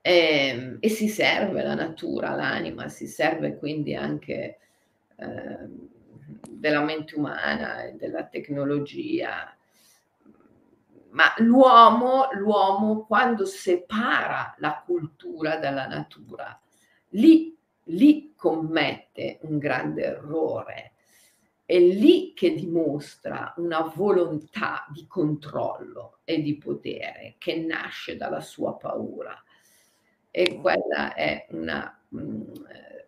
[0.00, 4.58] E, ehm, e si serve la natura, l'anima, si serve quindi anche
[5.16, 5.93] eh,
[6.48, 9.54] della mente umana e della tecnologia
[11.14, 16.60] ma l'uomo, l'uomo quando separa la cultura dalla natura,
[17.10, 20.92] lì, lì commette un grande errore.
[21.64, 28.76] È lì che dimostra una volontà di controllo e di potere che nasce dalla sua
[28.76, 29.40] paura.
[30.30, 32.42] E quella è una mm,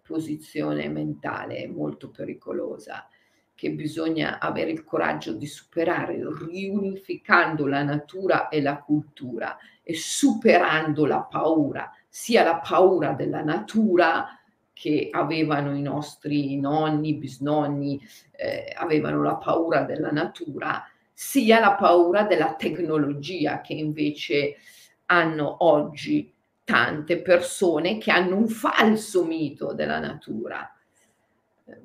[0.06, 3.08] posizione mentale molto pericolosa
[3.56, 11.06] che bisogna avere il coraggio di superare, riunificando la natura e la cultura e superando
[11.06, 14.38] la paura, sia la paura della natura
[14.74, 17.98] che avevano i nostri nonni, bisnonni,
[18.32, 24.56] eh, avevano la paura della natura, sia la paura della tecnologia che invece
[25.06, 26.30] hanno oggi
[26.66, 30.70] tante persone che hanno un falso mito della natura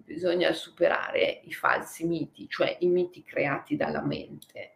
[0.03, 4.73] bisogna superare i falsi miti, cioè i miti creati dalla mente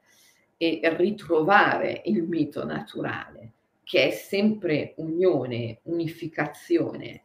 [0.58, 3.52] e ritrovare il mito naturale,
[3.84, 7.24] che è sempre unione, unificazione.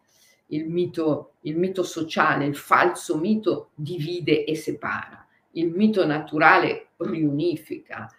[0.53, 8.12] Il mito, il mito sociale, il falso mito divide e separa, il mito naturale riunifica.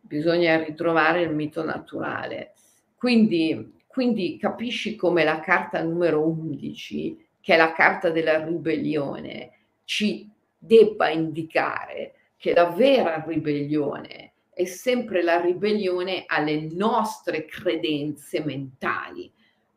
[0.00, 2.54] Bisogna ritrovare il mito naturale.
[2.96, 9.52] Quindi, quindi capisci come la carta numero 11 che è la carta della ribellione,
[9.84, 10.28] ci
[10.58, 19.32] debba indicare che la vera ribellione è sempre la ribellione alle nostre credenze mentali.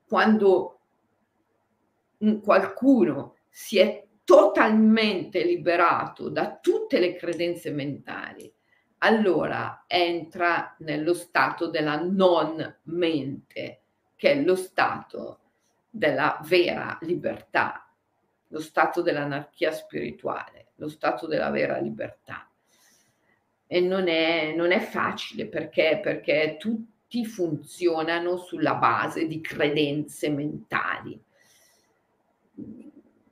[0.08, 0.80] Quando
[2.42, 8.52] qualcuno si è totalmente liberato da tutte le credenze mentali,
[9.00, 13.82] allora entra nello stato della non mente,
[14.16, 15.40] che è lo stato
[15.90, 17.88] della vera libertà,
[18.48, 22.50] lo stato dell'anarchia spirituale, lo stato della vera libertà.
[23.68, 31.24] E non è, non è facile perché, perché tutti funzionano sulla base di credenze mentali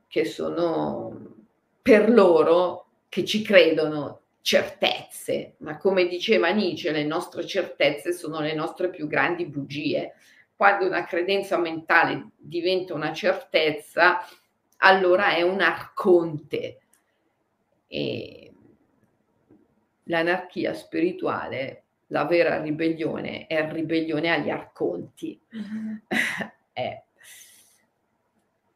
[0.06, 1.36] che sono
[1.82, 8.54] per loro che ci credono certezze, ma come diceva Nietzsche, le nostre certezze sono le
[8.54, 10.14] nostre più grandi bugie.
[10.56, 14.20] Quando una credenza mentale diventa una certezza,
[14.78, 16.80] allora è un arconte.
[17.86, 18.52] E
[20.04, 25.40] l'anarchia spirituale, la vera ribellione è ribellione agli arconti.
[26.72, 27.02] eh,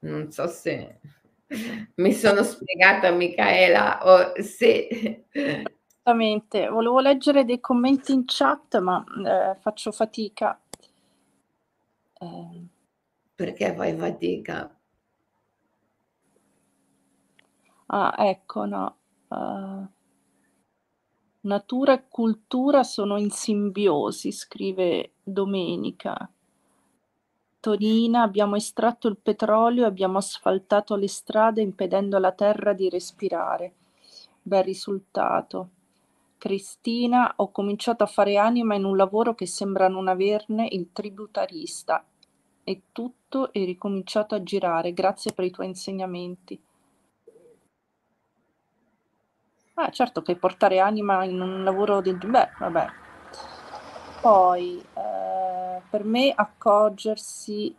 [0.01, 0.99] non so se
[1.97, 5.27] mi sono spiegata Michaela o se...
[5.31, 10.61] Esattamente, volevo leggere dei commenti in chat ma eh, faccio fatica.
[12.15, 12.67] Eh.
[13.35, 14.77] Perché fai fatica?
[17.87, 18.97] Ah, ecco, no.
[19.29, 19.87] Uh...
[21.45, 26.31] Natura e cultura sono in simbiosi, scrive Domenica.
[27.63, 33.73] Tonina, abbiamo estratto il petrolio e abbiamo asfaltato le strade impedendo alla terra di respirare.
[34.43, 35.69] Bel risultato.
[36.39, 42.05] Cristina, ho cominciato a fare anima in un lavoro che sembra non averne il tributarista.
[42.65, 44.93] E tutto è ricominciato a girare.
[44.93, 46.61] Grazie per i tuoi insegnamenti.
[49.75, 52.17] Ah, certo che portare anima in un lavoro del...
[52.17, 53.02] Beh, vabbè.
[54.23, 57.75] Poi, eh, per me accorgersi,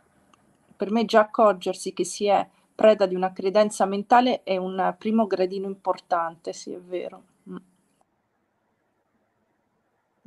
[0.76, 5.26] per me già accorgersi che si è preda di una credenza mentale è un primo
[5.26, 7.22] gradino importante, sì, è vero.
[7.48, 7.56] Mm.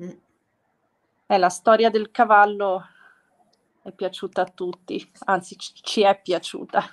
[0.02, 0.10] Mm.
[1.28, 2.84] Eh, la storia del cavallo
[3.84, 6.84] è piaciuta a tutti, anzi ci è piaciuta.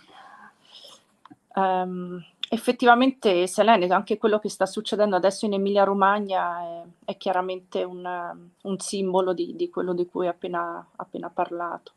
[1.55, 8.49] Um, Effettivamente, Selene, anche quello che sta succedendo adesso in Emilia-Romagna è, è chiaramente un,
[8.63, 11.93] un simbolo di, di, quello di cui ho appena, appena parlato.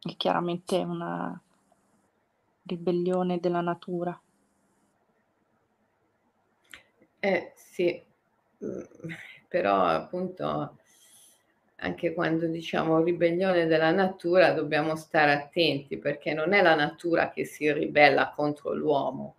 [0.00, 1.40] È chiaramente una
[2.64, 4.18] ribellione della natura.
[7.18, 8.02] Eh sì,
[8.64, 8.80] mm,
[9.48, 10.76] però appunto
[11.76, 17.44] anche quando diciamo ribellione della natura dobbiamo stare attenti perché non è la natura che
[17.44, 19.36] si ribella contro l'uomo,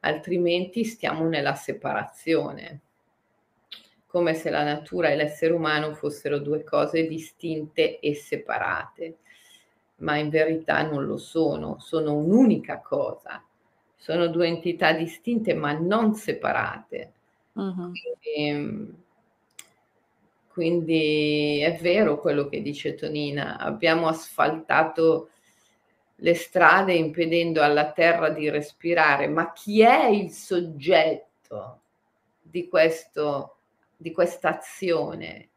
[0.00, 2.80] altrimenti stiamo nella separazione,
[4.06, 9.18] come se la natura e l'essere umano fossero due cose distinte e separate,
[9.96, 13.44] ma in verità non lo sono, sono un'unica cosa,
[13.94, 17.12] sono due entità distinte ma non separate.
[17.52, 17.92] Uh-huh.
[17.92, 18.94] Quindi,
[20.58, 25.28] quindi è vero quello che dice Tonina, abbiamo asfaltato
[26.16, 31.82] le strade impedendo alla terra di respirare, ma chi è il soggetto
[32.42, 33.58] di, questo,
[33.96, 35.50] di questa azione?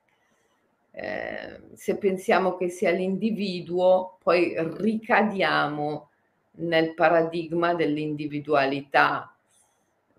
[0.92, 6.12] Eh, se pensiamo che sia l'individuo, poi ricadiamo
[6.58, 9.36] nel paradigma dell'individualità.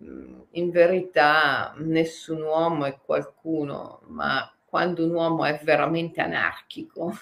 [0.00, 7.12] In verità nessun uomo è qualcuno, ma quando un uomo è veramente anarchico,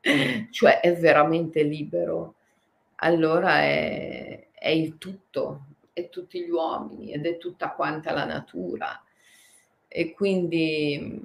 [0.50, 2.36] cioè è veramente libero,
[2.94, 9.02] allora è, è il tutto, è tutti gli uomini ed è tutta quanta la natura.
[9.88, 11.20] E quindi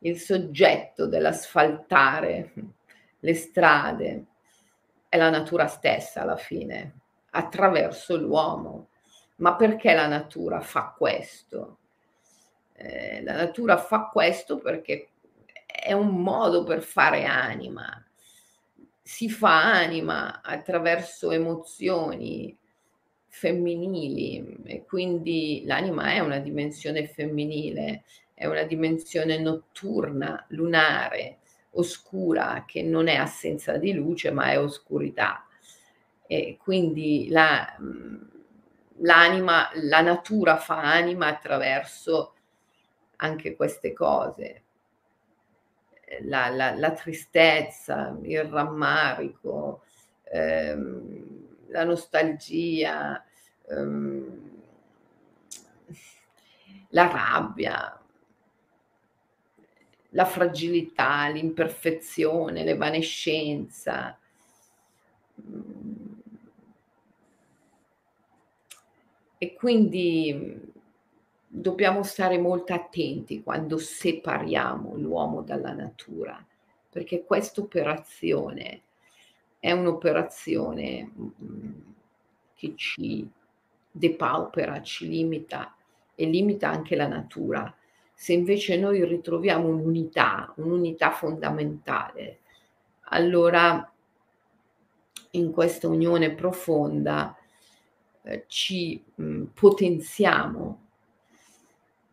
[0.00, 2.52] il soggetto dell'asfaltare
[3.20, 4.24] le strade
[5.08, 6.92] è la natura stessa alla fine,
[7.30, 8.88] attraverso l'uomo.
[9.36, 11.78] Ma perché la natura fa questo?
[12.80, 15.08] Eh, la natura fa questo perché
[15.66, 18.04] è un modo per fare anima.
[19.02, 22.56] Si fa anima attraverso emozioni
[23.26, 31.38] femminili e quindi l'anima è una dimensione femminile, è una dimensione notturna, lunare,
[31.72, 35.44] oscura, che non è assenza di luce ma è oscurità.
[36.28, 37.76] E quindi la,
[38.98, 42.34] l'anima, la natura fa anima attraverso
[43.18, 44.62] anche queste cose.
[46.22, 49.82] La, la, la tristezza, il rammarico,
[50.24, 53.22] ehm, la nostalgia,
[53.68, 54.50] ehm,
[56.90, 58.00] la rabbia,
[60.10, 64.18] la fragilità, l'imperfezione, l'evanescenza.
[69.40, 70.72] E quindi
[71.48, 76.44] dobbiamo stare molto attenti quando separiamo l'uomo dalla natura,
[76.90, 78.82] perché questa operazione
[79.58, 81.72] è un'operazione mm,
[82.54, 83.28] che ci
[83.90, 85.74] depaupera, ci limita
[86.14, 87.74] e limita anche la natura.
[88.12, 92.40] Se invece noi ritroviamo un'unità, un'unità fondamentale,
[93.10, 93.90] allora
[95.32, 97.36] in questa unione profonda
[98.22, 100.87] eh, ci mh, mm, potenziamo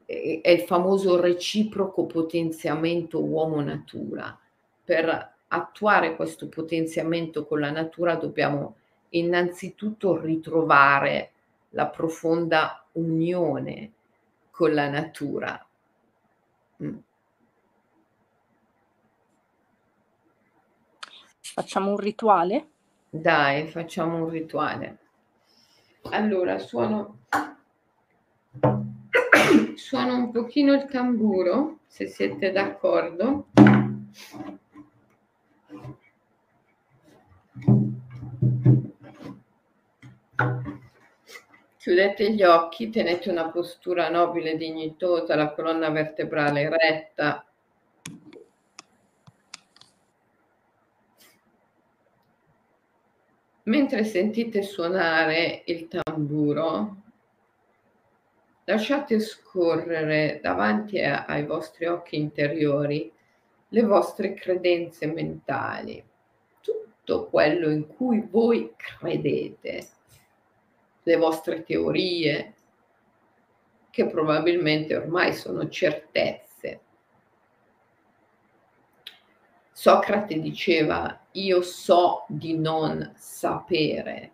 [0.05, 4.37] è il famoso reciproco potenziamento uomo-natura.
[4.83, 8.75] Per attuare questo potenziamento con la natura dobbiamo
[9.09, 11.31] innanzitutto ritrovare
[11.69, 13.91] la profonda unione
[14.51, 15.67] con la natura.
[16.83, 16.97] Mm.
[21.39, 22.67] Facciamo un rituale?
[23.09, 24.97] Dai, facciamo un rituale.
[26.11, 27.24] Allora, suono
[29.85, 33.49] suono un pochino il tamburo, se siete d'accordo.
[41.77, 47.45] Chiudete gli occhi, tenete una postura nobile e dignitosa, la colonna vertebrale retta.
[53.65, 57.03] Mentre sentite suonare il tamburo,
[58.65, 63.11] lasciate scorrere davanti ai vostri occhi interiori
[63.69, 66.03] le vostre credenze mentali,
[66.61, 69.87] tutto quello in cui voi credete,
[71.03, 72.53] le vostre teorie,
[73.89, 76.81] che probabilmente ormai sono certezze.
[79.71, 84.31] Socrate diceva io so di non sapere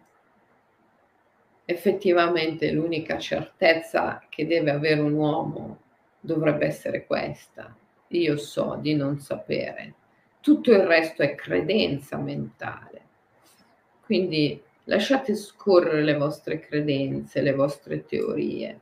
[1.72, 5.80] effettivamente l'unica certezza che deve avere un uomo
[6.19, 7.76] dovrebbe essere questa.
[8.09, 9.95] Io so di non sapere.
[10.41, 13.01] Tutto il resto è credenza mentale.
[14.03, 18.80] Quindi lasciate scorrere le vostre credenze, le vostre teorie.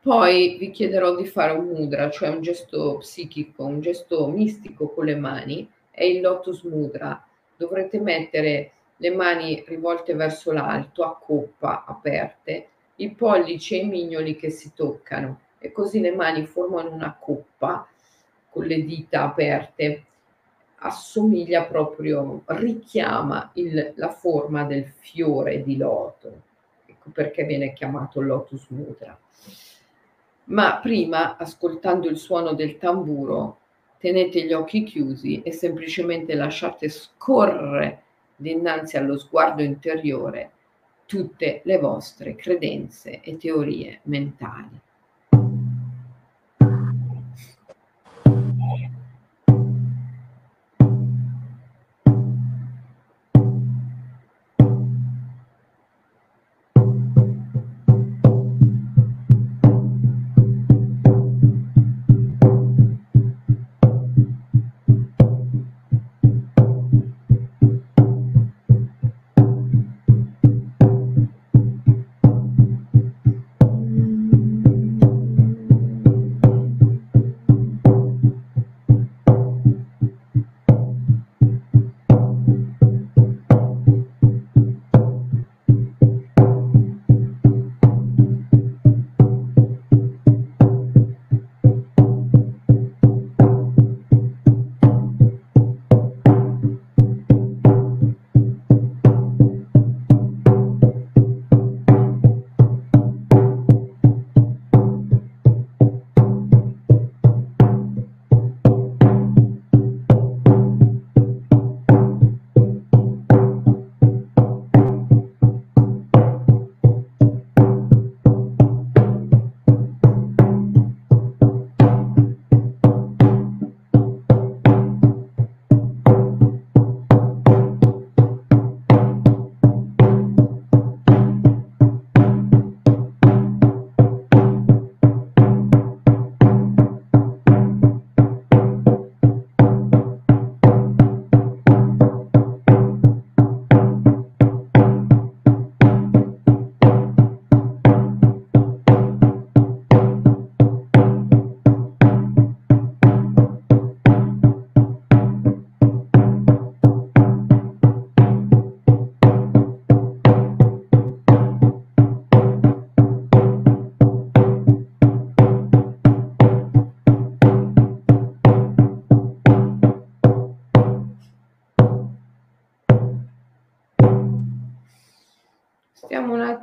[0.00, 5.06] Poi vi chiederò di fare un mudra, cioè un gesto psichico, un gesto mistico con
[5.06, 7.26] le mani, è il lotus mudra.
[7.56, 8.72] Dovrete mettere
[9.04, 14.72] le mani rivolte verso l'alto, a coppa aperte, i pollici e i mignoli che si
[14.72, 17.86] toccano e così le mani formano una coppa
[18.48, 20.04] con le dita aperte,
[20.76, 26.42] assomiglia proprio, richiama il, la forma del fiore di loto,
[26.86, 29.18] ecco perché viene chiamato lotus mudra.
[30.44, 33.58] Ma prima, ascoltando il suono del tamburo,
[33.98, 38.03] tenete gli occhi chiusi e semplicemente lasciate scorrere
[38.36, 40.50] dinanzi allo sguardo interiore
[41.06, 44.80] tutte le vostre credenze e teorie mentali.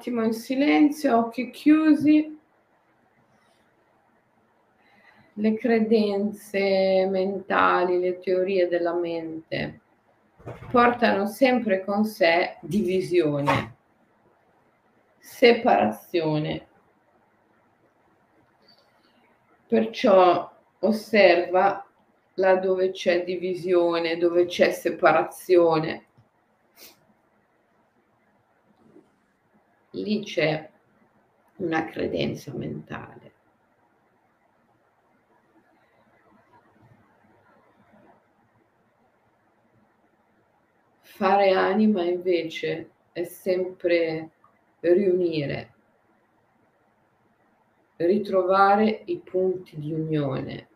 [0.01, 2.39] Attimo in silenzio, occhi chiusi.
[5.33, 9.79] Le credenze mentali, le teorie della mente
[10.71, 13.75] portano sempre con sé divisione,
[15.19, 16.67] separazione.
[19.67, 21.85] Perciò osserva
[22.35, 26.05] là dove c'è divisione, dove c'è separazione,
[29.91, 30.69] lì c'è
[31.57, 33.33] una credenza mentale.
[41.01, 44.31] Fare anima invece è sempre
[44.79, 45.73] riunire,
[47.97, 50.69] ritrovare i punti di unione.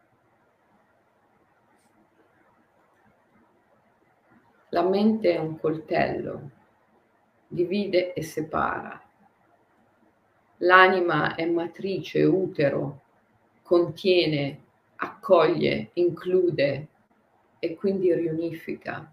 [4.70, 6.52] La mente è un coltello,
[7.48, 9.05] divide e separa.
[10.58, 13.02] L'anima è matrice, utero,
[13.62, 14.62] contiene,
[14.98, 16.88] accoglie, include
[17.60, 19.12] e quindi riunifica.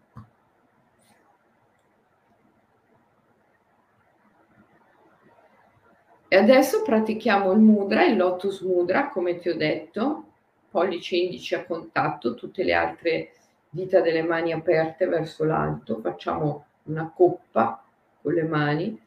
[6.29, 10.25] E adesso pratichiamo il mudra, il lotus mudra, come ti ho detto,
[10.71, 13.33] pollice indice a contatto, tutte le altre
[13.69, 17.85] dita delle mani aperte verso l'alto, facciamo una coppa
[18.23, 18.99] con le mani,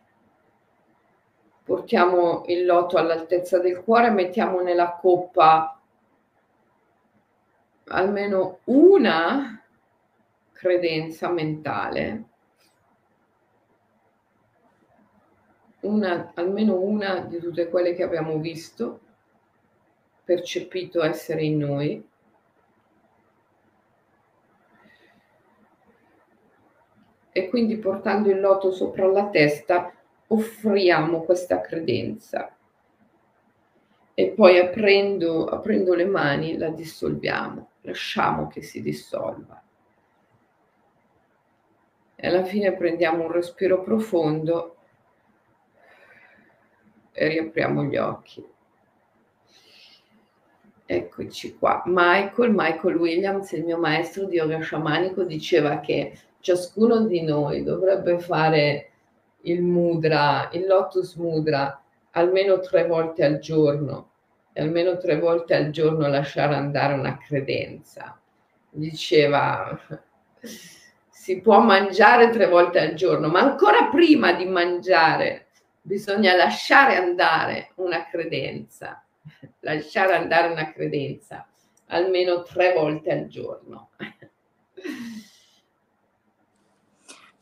[1.66, 5.82] portiamo il loto all'altezza del cuore, mettiamo nella coppa
[7.86, 9.64] almeno una
[10.52, 12.24] credenza mentale,
[15.82, 19.00] una, almeno una di tutte quelle che abbiamo visto,
[20.24, 22.10] percepito essere in noi.
[27.32, 29.95] E quindi portando il loto sopra la testa
[30.28, 32.56] offriamo questa credenza
[34.14, 39.62] e poi aprendo, aprendo le mani la dissolviamo, lasciamo che si dissolva.
[42.16, 44.78] E alla fine prendiamo un respiro profondo
[47.12, 48.46] e riapriamo gli occhi.
[50.86, 51.84] Eccoci qua.
[51.86, 58.20] Michael, Michael Williams, il mio maestro di yoga sciamanico, diceva che ciascuno di noi dovrebbe
[58.20, 58.92] fare
[59.46, 61.82] il mudra, il lotus mudra
[62.12, 64.12] almeno tre volte al giorno
[64.54, 68.20] e almeno tre volte al giorno lasciare andare una credenza.
[68.70, 69.78] Diceva,
[71.10, 75.48] si può mangiare tre volte al giorno, ma ancora prima di mangiare
[75.82, 79.04] bisogna lasciare andare una credenza,
[79.60, 81.48] lasciare andare una credenza
[81.88, 83.90] almeno tre volte al giorno.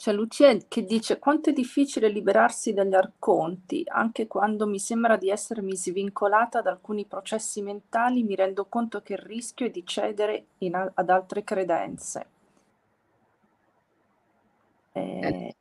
[0.04, 5.30] C'è Lucia che dice quanto è difficile liberarsi dagli arconti, anche quando mi sembra di
[5.30, 10.47] essermi svincolata da alcuni processi mentali, mi rendo conto che il rischio è di cedere
[10.74, 12.26] a- ad altre credenze.
[14.91, 15.56] Eh,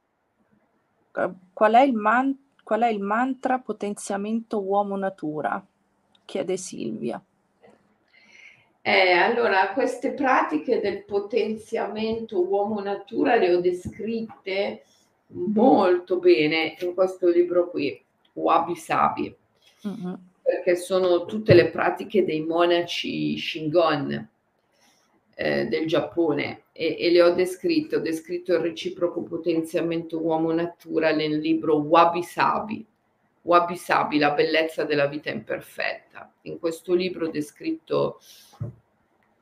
[1.52, 5.64] qual, è man- qual è il mantra potenziamento uomo-natura?
[6.24, 7.22] Chiede Silvia.
[8.84, 14.82] Eh, allora, queste pratiche del potenziamento uomo-natura le ho descritte
[15.28, 18.02] molto bene in questo libro qui,
[18.32, 19.34] Wabi Sabi,
[19.86, 20.12] mm-hmm.
[20.42, 24.28] perché sono tutte le pratiche dei monaci Shingon
[25.36, 31.38] eh, del Giappone e, e, le ho descritte, ho descritto il reciproco potenziamento uomo-natura nel
[31.38, 32.84] libro Wabi Sabi,
[33.42, 36.32] Wabi Sabi, la bellezza della vita imperfetta.
[36.42, 38.20] In questo libro ho descritto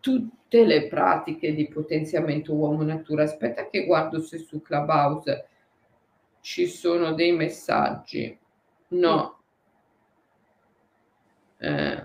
[0.00, 3.24] tutte le pratiche di potenziamento uomo-natura.
[3.24, 5.48] Aspetta che guardo se su Clubhouse
[6.40, 8.36] ci sono dei messaggi.
[8.88, 9.38] No.
[11.58, 12.02] Eh,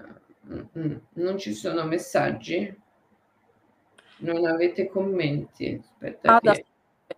[0.47, 2.83] mm, mm, non ci sono messaggi?
[4.17, 5.81] Non avete commenti?
[5.81, 6.65] Aspetta ah, che...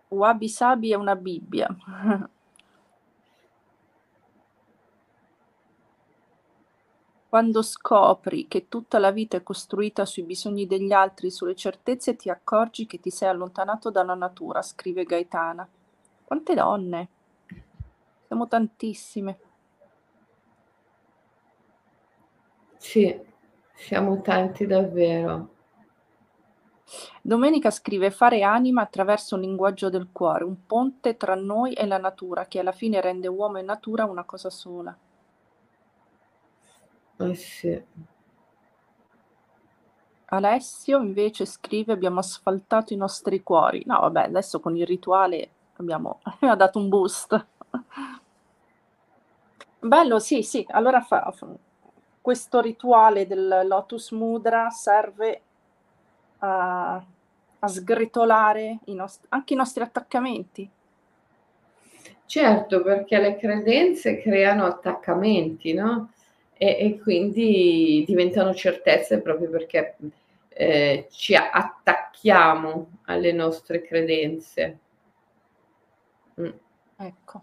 [0.08, 1.68] Wabi Sabi è una Bibbia.
[7.38, 12.30] Quando scopri che tutta la vita è costruita sui bisogni degli altri, sulle certezze, ti
[12.30, 15.68] accorgi che ti sei allontanato dalla natura, scrive Gaetana.
[16.24, 17.08] Quante donne?
[18.26, 19.38] Siamo tantissime.
[22.76, 23.20] Sì,
[23.72, 25.54] siamo tanti davvero.
[27.22, 31.98] Domenica scrive fare anima attraverso un linguaggio del cuore, un ponte tra noi e la
[31.98, 34.98] natura che alla fine rende uomo e natura una cosa sola.
[37.20, 37.82] Eh sì.
[40.30, 43.82] Alessio invece scrive: Abbiamo asfaltato i nostri cuori.
[43.86, 47.46] No, vabbè, adesso con il rituale abbiamo ha dato un boost.
[49.80, 50.64] Bello, sì, sì.
[50.70, 51.32] Allora fa-
[52.20, 55.42] questo rituale del Lotus Mudra serve
[56.38, 56.94] a,
[57.60, 60.70] a sgretolare i nost- anche i nostri attaccamenti.
[62.26, 66.10] Certo, perché le credenze creano attaccamenti, no?
[66.58, 69.96] E, e quindi diventano certezze proprio perché
[70.48, 74.78] eh, ci attacchiamo alle nostre credenze.
[76.40, 76.50] Mm.
[76.96, 77.42] Ecco.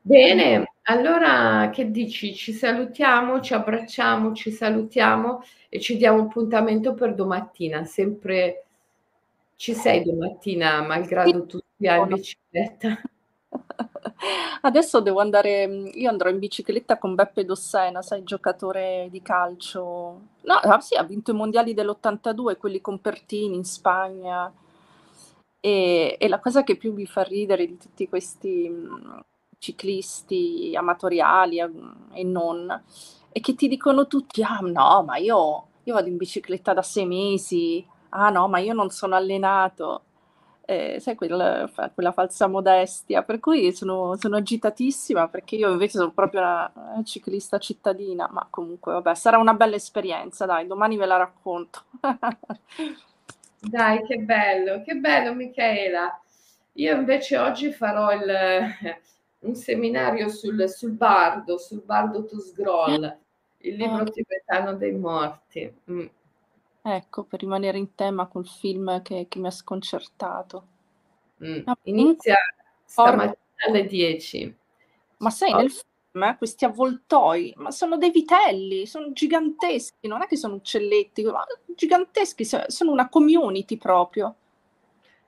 [0.00, 2.34] Bene, allora che dici?
[2.34, 7.84] Ci salutiamo, ci abbracciamo, ci salutiamo e ci diamo appuntamento per domattina.
[7.84, 8.64] Sempre
[9.56, 13.02] ci sei domattina, malgrado tu sia in bicicletta?
[14.62, 19.80] Adesso devo andare, io andrò in bicicletta con Beppe Dossena, sai, giocatore di calcio.
[20.42, 24.52] No, ah, sì, ha vinto i mondiali dell'82, quelli con Pertini in Spagna.
[25.60, 28.70] E, e la cosa che più mi fa ridere di tutti questi
[29.58, 31.58] ciclisti amatoriali
[32.12, 32.82] e non,
[33.30, 37.06] e che ti dicono tutti, ah no, ma io, io vado in bicicletta da sei
[37.06, 40.02] mesi, ah no, ma io non sono allenato.
[40.70, 46.10] Eh, sai quella, quella, falsa modestia, per cui sono, sono, agitatissima perché io invece sono
[46.10, 51.06] proprio una, una ciclista cittadina, ma comunque vabbè, sarà una bella esperienza, dai, domani ve
[51.06, 51.84] la racconto.
[53.60, 56.20] dai, che bello, che bello Michaela.
[56.72, 58.30] Io invece oggi farò il,
[59.40, 63.16] un seminario sul, sul bardo, sul bardo to scroll,
[63.60, 64.10] il libro oh.
[64.10, 65.74] tibetano dei morti.
[65.90, 66.06] Mm.
[66.90, 70.66] Ecco, per rimanere in tema col film che, che mi ha sconcertato.
[71.44, 71.62] Mm.
[71.82, 72.36] Inizia
[72.84, 73.36] stamattina
[73.66, 74.56] alle 10.
[75.18, 80.26] Ma sai, nel film eh, questi avvoltoi, ma sono dei vitelli, sono giganteschi, non è
[80.26, 84.34] che sono uccelletti, ma giganteschi, sono una community proprio.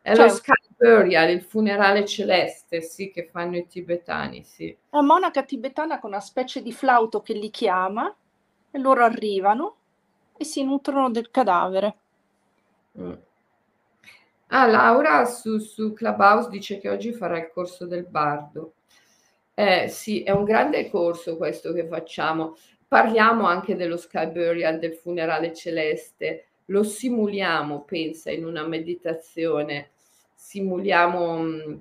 [0.00, 4.74] È cioè, lo Sky Burial, il funerale celeste, sì, che fanno i tibetani, sì.
[4.90, 8.12] La monaca tibetana con una specie di flauto che li chiama
[8.70, 9.74] e loro arrivano
[10.40, 11.94] e si nutrono del cadavere.
[12.98, 13.12] Mm.
[14.46, 18.72] Ah, Laura su, su Clubhouse dice che oggi farà il corso del bardo.
[19.52, 22.56] Eh, sì, è un grande corso questo che facciamo.
[22.88, 29.90] Parliamo anche dello Sky Burial, del funerale celeste, lo simuliamo, pensa, in una meditazione,
[30.34, 31.74] simuliamo mm,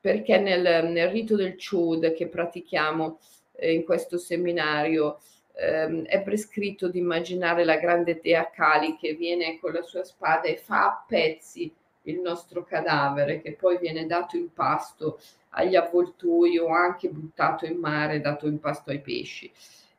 [0.00, 3.18] perché nel, nel rito del Chud che pratichiamo
[3.56, 5.18] eh, in questo seminario
[5.56, 10.44] ehm, è prescritto di immaginare la grande dea Kali che viene con la sua spada
[10.44, 15.18] e fa a pezzi il nostro cadavere che poi viene dato in pasto
[15.50, 19.50] agli avvoltoi o anche buttato in mare, dato in pasto ai pesci.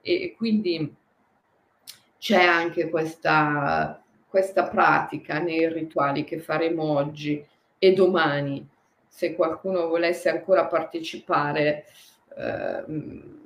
[0.01, 0.95] E quindi
[2.17, 4.01] c'è anche questa
[4.37, 7.43] questa pratica nei rituali che faremo oggi
[7.79, 8.67] e domani.
[9.07, 11.85] Se qualcuno volesse ancora partecipare,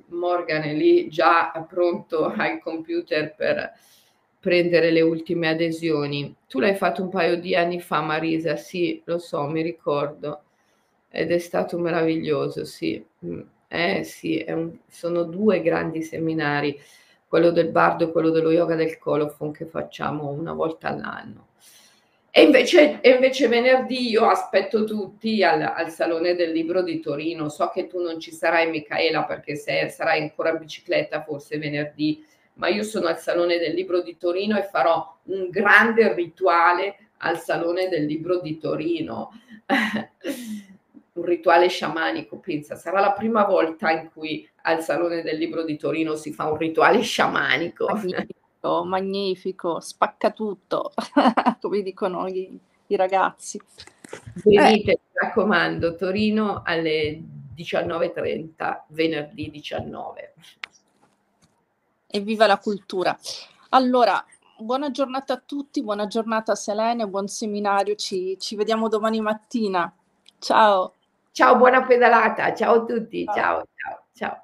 [0.08, 3.72] Morgan è lì già pronto al computer per
[4.38, 6.34] prendere le ultime adesioni.
[6.48, 10.42] Tu l'hai fatto un paio di anni fa, Marisa, sì, lo so, mi ricordo.
[11.08, 13.04] Ed è stato meraviglioso, sì.
[13.24, 16.78] Mm, eh sì, un, sono due grandi seminari
[17.26, 21.46] quello del bardo e quello dello yoga del colofon che facciamo una volta all'anno.
[22.34, 27.50] E invece, e invece venerdì io aspetto tutti al, al, Salone del Libro di Torino.
[27.50, 32.24] So che tu non ci sarai, Michaela, perché se, sarai ancora in bicicletta forse venerdì,
[32.54, 37.38] ma io sono al Salone del Libro di Torino e farò un grande rituale al
[37.38, 39.30] Salone del Libro di Torino.
[41.12, 45.76] un rituale sciamanico, pensa, sarà la prima volta in cui al Salone del Libro di
[45.76, 47.84] Torino si fa un rituale sciamanico.
[47.92, 48.40] Magnifico,
[48.84, 50.92] magnifico, spacca tutto,
[51.60, 53.60] come dicono i, i ragazzi.
[54.44, 55.00] Venite, eh.
[55.02, 57.20] mi raccomando, Torino alle
[57.56, 60.34] 19.30, venerdì 19.
[62.06, 63.18] Evviva la cultura.
[63.70, 64.24] Allora,
[64.58, 69.92] buona giornata a tutti, buona giornata a Selene, buon seminario, ci, ci vediamo domani mattina.
[70.38, 70.94] Ciao.
[71.32, 72.54] Ciao, buona pedalata.
[72.54, 73.24] Ciao a tutti.
[73.24, 74.04] ciao, ciao.
[74.12, 74.41] ciao.